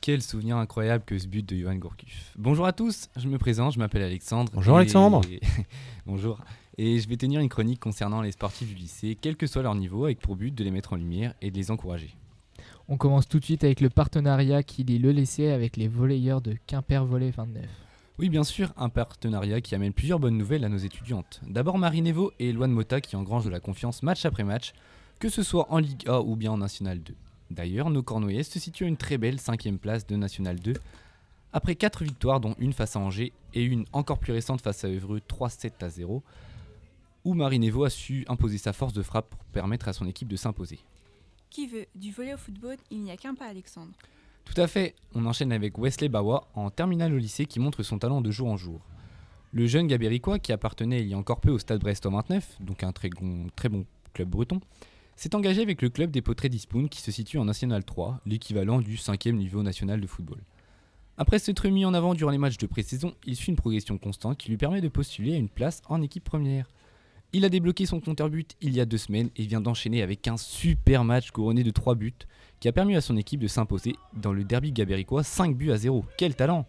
quel 0.00 0.22
souvenir 0.22 0.56
incroyable 0.56 1.04
que 1.04 1.18
ce 1.18 1.26
but 1.26 1.46
de 1.46 1.56
Johan 1.56 1.76
Gourcuff. 1.76 2.32
Bonjour 2.38 2.66
à 2.66 2.72
tous, 2.72 3.08
je 3.16 3.28
me 3.28 3.38
présente, 3.38 3.74
je 3.74 3.78
m'appelle 3.78 4.02
Alexandre. 4.02 4.50
Bonjour 4.54 4.76
Alexandre. 4.76 5.20
Bonjour. 6.06 6.40
Et 6.78 6.98
je 6.98 7.08
vais 7.08 7.16
tenir 7.16 7.40
une 7.40 7.50
chronique 7.50 7.80
concernant 7.80 8.22
les 8.22 8.32
sportifs 8.32 8.68
du 8.68 8.74
lycée, 8.74 9.18
quel 9.20 9.36
que 9.36 9.46
soit 9.46 9.62
leur 9.62 9.74
niveau, 9.74 10.04
avec 10.06 10.18
pour 10.20 10.36
but 10.36 10.54
de 10.54 10.64
les 10.64 10.70
mettre 10.70 10.94
en 10.94 10.96
lumière 10.96 11.34
et 11.42 11.50
de 11.50 11.56
les 11.56 11.70
encourager. 11.70 12.14
On 12.88 12.96
commence 12.96 13.28
tout 13.28 13.38
de 13.38 13.44
suite 13.44 13.62
avec 13.62 13.80
le 13.80 13.90
partenariat 13.90 14.62
qui 14.62 14.84
lie 14.84 14.98
le 14.98 15.12
lycée 15.12 15.50
avec 15.50 15.76
les 15.76 15.88
volleyeurs 15.88 16.40
de 16.40 16.56
Quimper 16.66 17.04
Volley 17.04 17.30
29. 17.30 17.64
Oui, 18.18 18.28
bien 18.28 18.44
sûr, 18.44 18.72
un 18.76 18.88
partenariat 18.88 19.60
qui 19.60 19.74
amène 19.74 19.92
plusieurs 19.92 20.18
bonnes 20.18 20.36
nouvelles 20.36 20.64
à 20.64 20.68
nos 20.68 20.78
étudiantes. 20.78 21.40
D'abord 21.46 21.78
Marie 21.78 22.02
Nevo 22.02 22.32
et 22.38 22.52
Loane 22.52 22.72
Mota 22.72 23.00
qui 23.00 23.16
engrangent 23.16 23.44
de 23.44 23.50
la 23.50 23.60
confiance 23.60 24.02
match 24.02 24.24
après 24.24 24.44
match, 24.44 24.72
que 25.18 25.28
ce 25.28 25.42
soit 25.42 25.70
en 25.70 25.78
Ligue 25.78 26.08
A 26.08 26.20
ou 26.20 26.36
bien 26.36 26.52
en 26.52 26.58
National 26.58 27.00
2. 27.00 27.14
D'ailleurs, 27.50 27.90
nos 27.90 28.02
Cornouillais 28.02 28.44
se 28.44 28.58
situent 28.58 28.84
à 28.84 28.88
une 28.88 28.96
très 28.96 29.18
belle 29.18 29.40
cinquième 29.40 29.78
place 29.78 30.06
de 30.06 30.16
National 30.16 30.58
2, 30.60 30.74
après 31.52 31.74
4 31.74 32.04
victoires 32.04 32.40
dont 32.40 32.54
une 32.58 32.72
face 32.72 32.94
à 32.94 33.00
Angers 33.00 33.32
et 33.54 33.64
une 33.64 33.84
encore 33.92 34.18
plus 34.18 34.32
récente 34.32 34.60
face 34.60 34.84
à 34.84 34.88
Evreux 34.88 35.20
3-7 35.28 35.72
à 35.84 35.88
0. 35.88 36.22
où 37.24 37.34
Marinevo 37.34 37.84
a 37.84 37.90
su 37.90 38.24
imposer 38.28 38.56
sa 38.56 38.72
force 38.72 38.92
de 38.92 39.02
frappe 39.02 39.28
pour 39.28 39.44
permettre 39.46 39.88
à 39.88 39.92
son 39.92 40.06
équipe 40.06 40.28
de 40.28 40.36
s'imposer. 40.36 40.78
Qui 41.50 41.66
veut 41.66 41.86
du 41.94 42.12
volet 42.12 42.32
au 42.34 42.38
football 42.38 42.76
Il 42.90 43.02
n'y 43.02 43.10
a 43.10 43.16
qu'un 43.16 43.34
pas, 43.34 43.46
Alexandre. 43.46 43.92
Tout 44.44 44.58
à 44.58 44.66
fait, 44.66 44.94
on 45.14 45.26
enchaîne 45.26 45.52
avec 45.52 45.76
Wesley 45.76 46.08
Bawa 46.08 46.48
en 46.54 46.70
terminale 46.70 47.12
au 47.12 47.18
lycée 47.18 47.44
qui 47.46 47.60
montre 47.60 47.82
son 47.82 47.98
talent 47.98 48.20
de 48.20 48.30
jour 48.30 48.48
en 48.48 48.56
jour. 48.56 48.80
Le 49.52 49.66
jeune 49.66 49.86
Gabéricois, 49.86 50.38
qui 50.38 50.52
appartenait 50.52 51.02
il 51.02 51.08
y 51.08 51.14
a 51.14 51.18
encore 51.18 51.40
peu 51.40 51.50
au 51.50 51.58
Stade 51.58 51.80
Brestois 51.80 52.10
29, 52.12 52.58
donc 52.60 52.84
un 52.84 52.92
très 52.92 53.10
bon, 53.10 53.48
très 53.54 53.68
bon 53.68 53.84
club 54.14 54.28
breton, 54.28 54.60
s'est 55.16 55.34
engagé 55.34 55.62
avec 55.62 55.82
le 55.82 55.90
club 55.90 56.10
des 56.10 56.22
Potrets 56.22 56.48
d'Ispoun 56.48 56.88
qui 56.88 57.00
se 57.00 57.10
situe 57.10 57.38
en 57.38 57.44
National 57.44 57.84
3, 57.84 58.20
l'équivalent 58.26 58.80
du 58.80 58.96
5e 58.96 59.32
niveau 59.32 59.62
national 59.62 60.00
de 60.00 60.06
football. 60.06 60.40
Après 61.18 61.38
s'être 61.38 61.68
mis 61.68 61.84
en 61.84 61.92
avant 61.92 62.14
durant 62.14 62.30
les 62.30 62.38
matchs 62.38 62.56
de 62.56 62.66
pré-saison, 62.66 63.14
il 63.26 63.36
suit 63.36 63.50
une 63.50 63.56
progression 63.56 63.98
constante 63.98 64.38
qui 64.38 64.48
lui 64.48 64.56
permet 64.56 64.80
de 64.80 64.88
postuler 64.88 65.34
à 65.34 65.36
une 65.36 65.50
place 65.50 65.82
en 65.88 66.00
équipe 66.00 66.24
première. 66.24 66.66
Il 67.32 67.44
a 67.44 67.48
débloqué 67.48 67.86
son 67.86 68.00
compteur 68.00 68.30
but 68.30 68.56
il 68.60 68.74
y 68.74 68.80
a 68.80 68.86
deux 68.86 68.98
semaines 68.98 69.30
et 69.36 69.44
vient 69.44 69.60
d'enchaîner 69.60 70.02
avec 70.02 70.26
un 70.26 70.36
super 70.36 71.04
match 71.04 71.30
couronné 71.30 71.62
de 71.62 71.70
3 71.70 71.94
buts 71.94 72.14
qui 72.58 72.68
a 72.68 72.72
permis 72.72 72.96
à 72.96 73.00
son 73.00 73.16
équipe 73.16 73.40
de 73.40 73.46
s'imposer 73.46 73.96
dans 74.14 74.32
le 74.32 74.44
derby 74.44 74.72
gabéricois 74.72 75.22
5 75.22 75.56
buts 75.56 75.70
à 75.70 75.76
0. 75.76 76.04
Quel 76.16 76.34
talent 76.34 76.66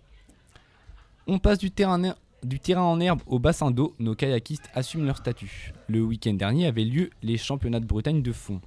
On 1.27 1.39
passe 1.39 1.58
du 1.58 1.71
terrain, 1.71 2.13
du 2.43 2.60
terrain 2.60 2.84
en 2.84 2.99
herbe 2.99 3.21
au 3.25 3.39
bassin 3.39 3.71
d'eau, 3.71 3.95
nos 3.99 4.15
kayakistes 4.15 4.69
assument 4.73 5.06
leur 5.06 5.17
statut. 5.17 5.73
Le 5.88 6.01
week-end 6.01 6.34
dernier 6.34 6.65
avait 6.65 6.86
lieu 6.86 7.10
les 7.21 7.38
championnats 7.38 7.80
de 7.80 7.86
Bretagne 7.86 8.21
de 8.21 8.32
fond. 8.32 8.62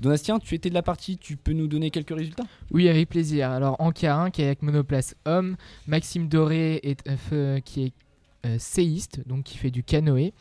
Donastien, 0.00 0.38
tu 0.38 0.54
étais 0.54 0.68
de 0.68 0.74
la 0.74 0.82
partie, 0.82 1.18
tu 1.18 1.36
peux 1.36 1.52
nous 1.52 1.66
donner 1.66 1.90
quelques 1.90 2.16
résultats? 2.16 2.44
Oui, 2.70 2.88
avec 2.88 3.08
plaisir. 3.08 3.50
Alors 3.50 3.76
en 3.80 3.90
K1, 3.90 4.30
kayak 4.30 4.62
monoplace 4.62 5.16
homme, 5.24 5.56
Maxime 5.88 6.28
Doré 6.28 6.80
euh, 7.32 7.60
qui 7.60 7.86
est 7.86 7.92
euh, 8.46 8.56
séiste, 8.60 9.26
donc 9.26 9.42
qui 9.42 9.58
fait 9.58 9.72
du 9.72 9.82
canoë, 9.82 10.32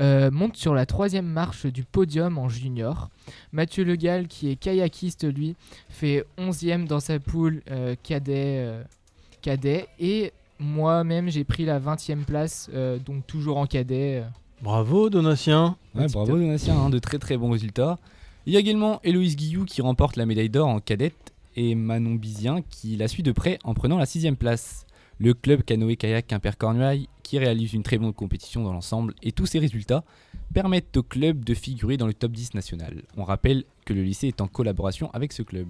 euh, 0.00 0.30
monte 0.30 0.56
sur 0.56 0.72
la 0.72 0.86
troisième 0.86 1.26
marche 1.26 1.66
du 1.66 1.84
podium 1.84 2.38
en 2.38 2.48
junior. 2.48 3.10
Mathieu 3.52 3.84
Legal, 3.84 4.28
qui 4.28 4.50
est 4.50 4.56
kayakiste, 4.56 5.30
lui, 5.30 5.56
fait 5.90 6.24
11e 6.38 6.86
dans 6.86 7.00
sa 7.00 7.18
poule 7.18 7.62
cadet, 8.02 8.82
cadet. 9.42 9.88
Et 9.98 10.32
moi-même, 10.62 11.28
j'ai 11.28 11.44
pris 11.44 11.64
la 11.64 11.78
20e 11.80 12.24
place, 12.24 12.70
donc 13.04 13.26
toujours 13.26 13.56
en 13.58 13.66
cadet. 13.66 14.24
Bravo 14.62 15.10
Donatien 15.10 15.76
Bravo 15.92 16.38
Donatien, 16.38 16.76
hein, 16.76 16.88
de 16.88 17.00
très 17.00 17.18
très 17.18 17.36
bons 17.36 17.50
résultats. 17.50 17.98
Il 18.46 18.52
y 18.52 18.56
a 18.56 18.60
également 18.60 19.00
Héloïse 19.02 19.36
Guillou 19.36 19.64
qui 19.64 19.82
remporte 19.82 20.16
la 20.16 20.26
médaille 20.26 20.50
d'or 20.50 20.68
en 20.68 20.80
cadette 20.80 21.32
et 21.56 21.74
Manon 21.74 22.14
Bizien 22.14 22.62
qui 22.70 22.96
la 22.96 23.08
suit 23.08 23.22
de 23.22 23.32
près 23.32 23.58
en 23.64 23.74
prenant 23.74 23.98
la 23.98 24.06
sixième 24.06 24.36
place. 24.36 24.86
Le 25.18 25.34
club 25.34 25.62
canoë-kayak 25.62 26.26
Quimper-Cornouailles 26.26 27.08
qui 27.22 27.38
réalise 27.38 27.74
une 27.74 27.82
très 27.82 27.98
bonne 27.98 28.12
compétition 28.12 28.64
dans 28.64 28.72
l'ensemble 28.72 29.14
et 29.22 29.30
tous 29.30 29.46
ces 29.46 29.58
résultats 29.58 30.04
permettent 30.52 30.96
au 30.96 31.02
club 31.02 31.44
de 31.44 31.54
figurer 31.54 31.96
dans 31.96 32.06
le 32.06 32.14
top 32.14 32.32
10 32.32 32.54
national. 32.54 33.02
On 33.16 33.24
rappelle 33.24 33.64
que 33.84 33.94
le 33.94 34.02
lycée 34.02 34.28
est 34.28 34.40
en 34.40 34.48
collaboration 34.48 35.10
avec 35.12 35.32
ce 35.32 35.42
club. 35.42 35.68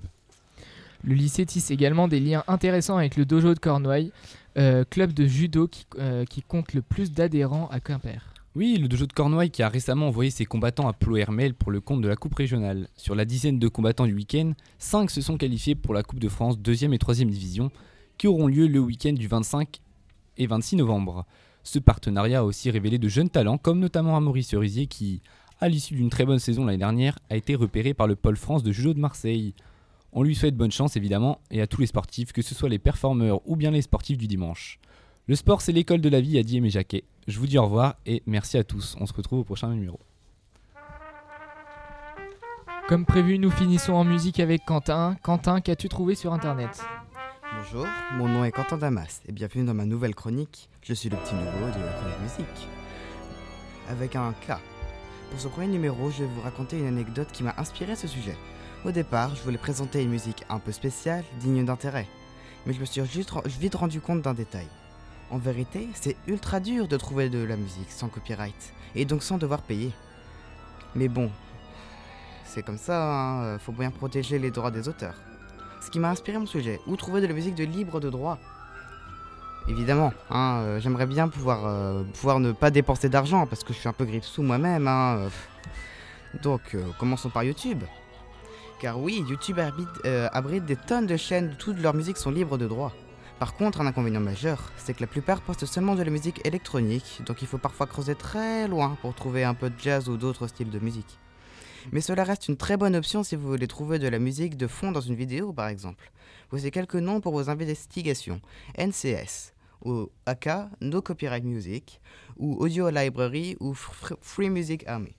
Le 1.04 1.14
lycée 1.14 1.46
tisse 1.46 1.70
également 1.70 2.06
des 2.06 2.20
liens 2.20 2.44
intéressants 2.46 2.96
avec 2.96 3.16
le 3.16 3.24
dojo 3.24 3.54
de 3.54 3.58
Cornouailles, 3.58 4.12
euh, 4.56 4.84
club 4.88 5.12
de 5.12 5.26
judo 5.26 5.66
qui, 5.66 5.86
euh, 5.98 6.24
qui 6.24 6.42
compte 6.42 6.74
le 6.74 6.82
plus 6.82 7.12
d'adhérents 7.12 7.68
à 7.72 7.80
Quimper. 7.80 8.32
Oui, 8.54 8.76
le 8.76 8.86
dojo 8.86 9.06
de 9.06 9.12
Cornouailles 9.12 9.50
qui 9.50 9.62
a 9.62 9.68
récemment 9.68 10.08
envoyé 10.08 10.30
ses 10.30 10.44
combattants 10.44 10.86
à 10.86 10.92
Plohermel 10.92 11.54
pour 11.54 11.72
le 11.72 11.80
compte 11.80 12.02
de 12.02 12.08
la 12.08 12.16
Coupe 12.16 12.34
régionale. 12.34 12.88
Sur 12.96 13.14
la 13.14 13.24
dizaine 13.24 13.58
de 13.58 13.68
combattants 13.68 14.06
du 14.06 14.14
week-end, 14.14 14.52
5 14.78 15.10
se 15.10 15.22
sont 15.22 15.38
qualifiés 15.38 15.74
pour 15.74 15.94
la 15.94 16.02
Coupe 16.02 16.20
de 16.20 16.28
France 16.28 16.58
2e 16.58 16.92
et 16.92 16.98
3e 16.98 17.30
division, 17.30 17.70
qui 18.18 18.28
auront 18.28 18.46
lieu 18.46 18.66
le 18.66 18.78
week-end 18.78 19.14
du 19.14 19.26
25 19.26 19.80
et 20.36 20.46
26 20.46 20.76
novembre. 20.76 21.24
Ce 21.64 21.78
partenariat 21.78 22.40
a 22.40 22.44
aussi 22.44 22.70
révélé 22.70 22.98
de 22.98 23.08
jeunes 23.08 23.30
talents, 23.30 23.58
comme 23.58 23.78
notamment 23.80 24.20
Maurice 24.20 24.48
Cerisier 24.48 24.86
qui, 24.86 25.22
à 25.60 25.68
l'issue 25.68 25.94
d'une 25.94 26.10
très 26.10 26.26
bonne 26.26 26.38
saison 26.38 26.64
l'année 26.64 26.78
dernière, 26.78 27.18
a 27.30 27.36
été 27.36 27.54
repéré 27.54 27.94
par 27.94 28.06
le 28.06 28.16
pôle 28.16 28.36
France 28.36 28.62
de 28.62 28.70
judo 28.72 28.92
de 28.94 29.00
Marseille. 29.00 29.54
On 30.14 30.22
lui 30.22 30.34
souhaite 30.34 30.54
bonne 30.54 30.70
chance 30.70 30.96
évidemment, 30.96 31.40
et 31.50 31.62
à 31.62 31.66
tous 31.66 31.80
les 31.80 31.86
sportifs, 31.86 32.32
que 32.32 32.42
ce 32.42 32.54
soit 32.54 32.68
les 32.68 32.78
performeurs 32.78 33.40
ou 33.48 33.56
bien 33.56 33.70
les 33.70 33.80
sportifs 33.80 34.18
du 34.18 34.26
dimanche. 34.26 34.78
Le 35.26 35.34
sport, 35.34 35.62
c'est 35.62 35.72
l'école 35.72 36.02
de 36.02 36.10
la 36.10 36.20
vie, 36.20 36.36
a 36.36 36.42
dit 36.42 36.58
Aimé 36.58 36.68
Jacquet. 36.68 37.04
Je 37.28 37.38
vous 37.38 37.46
dis 37.46 37.56
au 37.56 37.64
revoir 37.64 37.94
et 38.04 38.22
merci 38.26 38.58
à 38.58 38.64
tous. 38.64 38.94
On 39.00 39.06
se 39.06 39.14
retrouve 39.14 39.38
au 39.38 39.44
prochain 39.44 39.70
numéro. 39.70 39.98
Comme 42.88 43.06
prévu, 43.06 43.38
nous 43.38 43.50
finissons 43.50 43.94
en 43.94 44.04
musique 44.04 44.38
avec 44.38 44.66
Quentin. 44.66 45.16
Quentin, 45.22 45.62
qu'as-tu 45.62 45.88
trouvé 45.88 46.14
sur 46.14 46.34
internet? 46.34 46.82
Bonjour, 47.56 47.86
mon 48.12 48.28
nom 48.28 48.44
est 48.44 48.50
Quentin 48.50 48.76
Damas 48.76 49.22
et 49.26 49.32
bienvenue 49.32 49.64
dans 49.64 49.72
ma 49.72 49.86
nouvelle 49.86 50.14
chronique. 50.14 50.68
Je 50.82 50.92
suis 50.92 51.08
le 51.08 51.16
petit 51.16 51.34
nouveau 51.34 51.68
de 51.68 51.82
la 51.82 51.92
chronique 51.92 52.20
musique. 52.22 52.68
Avec 53.88 54.14
un 54.14 54.34
cas. 54.46 54.60
Pour 55.30 55.40
ce 55.40 55.48
premier 55.48 55.68
numéro, 55.68 56.10
je 56.10 56.24
vais 56.24 56.28
vous 56.28 56.42
raconter 56.42 56.78
une 56.78 56.86
anecdote 56.86 57.28
qui 57.32 57.42
m'a 57.42 57.54
inspiré 57.56 57.96
ce 57.96 58.06
sujet. 58.06 58.36
Au 58.84 58.90
départ, 58.90 59.36
je 59.36 59.42
voulais 59.42 59.58
présenter 59.58 60.02
une 60.02 60.10
musique 60.10 60.44
un 60.48 60.58
peu 60.58 60.72
spéciale, 60.72 61.22
digne 61.38 61.64
d'intérêt. 61.64 62.08
Mais 62.66 62.72
je 62.72 62.80
me 62.80 62.84
suis 62.84 63.04
juste 63.06 63.32
vite 63.46 63.76
rendu 63.76 64.00
compte 64.00 64.22
d'un 64.22 64.34
détail. 64.34 64.66
En 65.30 65.38
vérité, 65.38 65.88
c'est 65.94 66.16
ultra 66.26 66.58
dur 66.58 66.88
de 66.88 66.96
trouver 66.96 67.28
de 67.28 67.38
la 67.38 67.56
musique 67.56 67.92
sans 67.92 68.08
copyright, 68.08 68.74
et 68.96 69.04
donc 69.04 69.22
sans 69.22 69.38
devoir 69.38 69.62
payer. 69.62 69.92
Mais 70.96 71.06
bon, 71.06 71.30
c'est 72.44 72.64
comme 72.64 72.76
ça, 72.76 73.04
hein, 73.04 73.58
faut 73.60 73.70
bien 73.70 73.92
protéger 73.92 74.40
les 74.40 74.50
droits 74.50 74.72
des 74.72 74.88
auteurs. 74.88 75.14
Ce 75.80 75.88
qui 75.88 76.00
m'a 76.00 76.10
inspiré 76.10 76.38
mon 76.38 76.46
sujet, 76.46 76.80
où 76.88 76.96
trouver 76.96 77.20
de 77.20 77.28
la 77.28 77.34
musique 77.34 77.54
de 77.54 77.64
libre 77.64 78.00
de 78.00 78.10
droit? 78.10 78.38
Évidemment, 79.68 80.12
hein, 80.28 80.58
euh, 80.62 80.80
j'aimerais 80.80 81.06
bien 81.06 81.28
pouvoir, 81.28 81.66
euh, 81.66 82.02
pouvoir 82.14 82.40
ne 82.40 82.50
pas 82.50 82.72
dépenser 82.72 83.08
d'argent, 83.08 83.46
parce 83.46 83.62
que 83.62 83.72
je 83.72 83.78
suis 83.78 83.88
un 83.88 83.92
peu 83.92 84.04
grippe 84.04 84.24
sous 84.24 84.42
moi-même. 84.42 84.88
Hein, 84.88 85.18
euh. 85.18 85.28
Donc, 86.42 86.76
commençons 86.98 87.30
par 87.30 87.44
YouTube. 87.44 87.84
Car 88.82 88.98
oui, 88.98 89.24
YouTube 89.28 89.60
abrite 89.60 90.64
des 90.64 90.74
tonnes 90.74 91.06
de 91.06 91.16
chaînes 91.16 91.52
où 91.52 91.54
toutes 91.54 91.78
leurs 91.78 91.94
musiques 91.94 92.16
sont 92.16 92.32
libres 92.32 92.58
de 92.58 92.66
droit. 92.66 92.92
Par 93.38 93.54
contre, 93.54 93.80
un 93.80 93.86
inconvénient 93.86 94.18
majeur, 94.18 94.72
c'est 94.76 94.92
que 94.92 95.02
la 95.02 95.06
plupart 95.06 95.40
postent 95.40 95.66
seulement 95.66 95.94
de 95.94 96.02
la 96.02 96.10
musique 96.10 96.44
électronique, 96.44 97.22
donc 97.24 97.42
il 97.42 97.46
faut 97.46 97.58
parfois 97.58 97.86
creuser 97.86 98.16
très 98.16 98.66
loin 98.66 98.98
pour 99.00 99.14
trouver 99.14 99.44
un 99.44 99.54
peu 99.54 99.70
de 99.70 99.78
jazz 99.78 100.08
ou 100.08 100.16
d'autres 100.16 100.48
styles 100.48 100.70
de 100.70 100.80
musique. 100.80 101.20
Mais 101.92 102.00
cela 102.00 102.24
reste 102.24 102.48
une 102.48 102.56
très 102.56 102.76
bonne 102.76 102.96
option 102.96 103.22
si 103.22 103.36
vous 103.36 103.46
voulez 103.48 103.68
trouver 103.68 104.00
de 104.00 104.08
la 104.08 104.18
musique 104.18 104.56
de 104.56 104.66
fond 104.66 104.90
dans 104.90 105.00
une 105.00 105.14
vidéo 105.14 105.52
par 105.52 105.68
exemple. 105.68 106.10
Voici 106.50 106.72
quelques 106.72 106.96
noms 106.96 107.20
pour 107.20 107.34
vos 107.34 107.50
investigations. 107.50 108.40
NCS, 108.76 109.54
ou 109.84 110.10
AK, 110.26 110.48
No 110.80 111.02
Copyright 111.02 111.44
Music, 111.44 112.00
ou 112.36 112.56
Audio 112.56 112.90
Library, 112.90 113.56
ou 113.60 113.74
Free 113.74 114.50
Music 114.50 114.82
Army. 114.88 115.14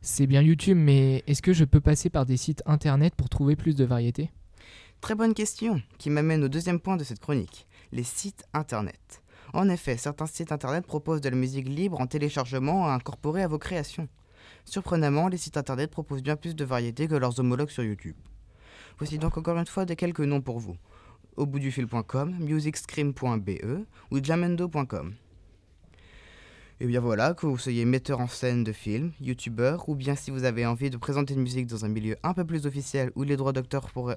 C'est 0.00 0.26
bien 0.26 0.42
YouTube, 0.42 0.76
mais 0.76 1.22
est-ce 1.26 1.42
que 1.42 1.52
je 1.52 1.64
peux 1.64 1.80
passer 1.80 2.10
par 2.10 2.26
des 2.26 2.36
sites 2.36 2.62
internet 2.66 3.14
pour 3.14 3.28
trouver 3.28 3.56
plus 3.56 3.74
de 3.76 3.84
variétés? 3.84 4.30
Très 5.00 5.14
bonne 5.14 5.34
question, 5.34 5.82
qui 5.98 6.10
m'amène 6.10 6.44
au 6.44 6.48
deuxième 6.48 6.80
point 6.80 6.96
de 6.96 7.04
cette 7.04 7.20
chronique, 7.20 7.66
les 7.90 8.04
sites 8.04 8.44
internet. 8.54 9.22
En 9.52 9.68
effet, 9.68 9.96
certains 9.96 10.26
sites 10.26 10.52
internet 10.52 10.86
proposent 10.86 11.20
de 11.20 11.28
la 11.28 11.36
musique 11.36 11.68
libre 11.68 12.00
en 12.00 12.06
téléchargement 12.06 12.86
à 12.86 12.92
incorporer 12.92 13.42
à 13.42 13.48
vos 13.48 13.58
créations. 13.58 14.08
Surprenamment, 14.64 15.28
les 15.28 15.36
sites 15.36 15.56
internet 15.56 15.90
proposent 15.90 16.22
bien 16.22 16.36
plus 16.36 16.54
de 16.54 16.64
variétés 16.64 17.08
que 17.08 17.14
leurs 17.14 17.38
homologues 17.40 17.70
sur 17.70 17.82
YouTube. 17.82 18.16
Voici 18.98 19.18
donc 19.18 19.36
encore 19.36 19.58
une 19.58 19.66
fois 19.66 19.84
des 19.84 19.96
quelques 19.96 20.20
noms 20.20 20.40
pour 20.40 20.58
vous. 20.58 20.76
Au 21.36 21.46
bout 21.46 21.58
musicscream.be 21.58 23.50
ou 24.10 24.22
jamendo.com. 24.22 25.14
Et 26.82 26.86
bien 26.86 26.98
voilà, 26.98 27.32
que 27.32 27.46
vous 27.46 27.58
soyez 27.58 27.84
metteur 27.84 28.18
en 28.18 28.26
scène 28.26 28.64
de 28.64 28.72
films, 28.72 29.12
youtubeur, 29.20 29.88
ou 29.88 29.94
bien 29.94 30.16
si 30.16 30.32
vous 30.32 30.42
avez 30.42 30.66
envie 30.66 30.90
de 30.90 30.96
présenter 30.96 31.32
une 31.34 31.42
musique 31.42 31.68
dans 31.68 31.84
un 31.84 31.88
milieu 31.88 32.16
un 32.24 32.34
peu 32.34 32.44
plus 32.44 32.66
officiel 32.66 33.12
où 33.14 33.22
les 33.22 33.36
droits 33.36 33.52
d'auteur 33.52 33.88
pourraient, 33.92 34.16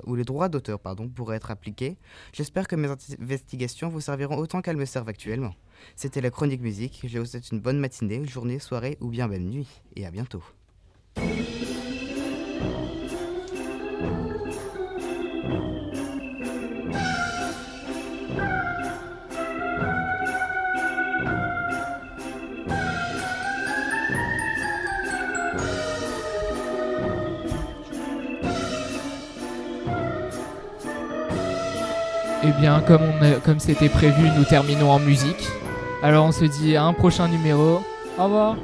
pourraient 1.16 1.36
être 1.36 1.52
appliqués, 1.52 2.00
j'espère 2.34 2.68
que 2.68 2.76
mes 2.76 2.88
investigations 3.22 3.90
vous 3.90 4.02
serviront 4.02 4.38
autant 4.38 4.64
qu'elles 4.64 4.78
me 4.78 4.86
servent 4.86 5.10
actuellement. 5.10 5.54
C'était 5.96 6.22
la 6.22 6.32
chronique 6.32 6.62
musique, 6.62 7.06
je 7.08 7.20
vous 7.20 7.26
souhaite 7.26 7.52
une 7.52 7.60
bonne 7.60 7.78
matinée, 7.78 8.26
journée, 8.26 8.58
soirée 8.58 8.98
ou 9.00 9.10
bien 9.10 9.28
belle 9.28 9.46
nuit, 9.46 9.70
et 9.96 10.08
à 10.08 10.10
bientôt. 10.10 10.42
Eh 32.48 32.52
bien, 32.62 32.82
comme, 32.82 33.02
comme 33.44 33.60
c'était 33.60 33.90
prévu, 33.90 34.30
nous 34.38 34.44
terminons 34.44 34.92
en 34.92 35.00
musique. 35.00 35.48
Alors 36.04 36.26
on 36.26 36.32
se 36.32 36.46
dit 36.46 36.76
à 36.76 36.84
un 36.84 36.94
prochain 36.94 37.28
numéro. 37.28 37.82
Au 38.20 38.24
revoir 38.26 38.56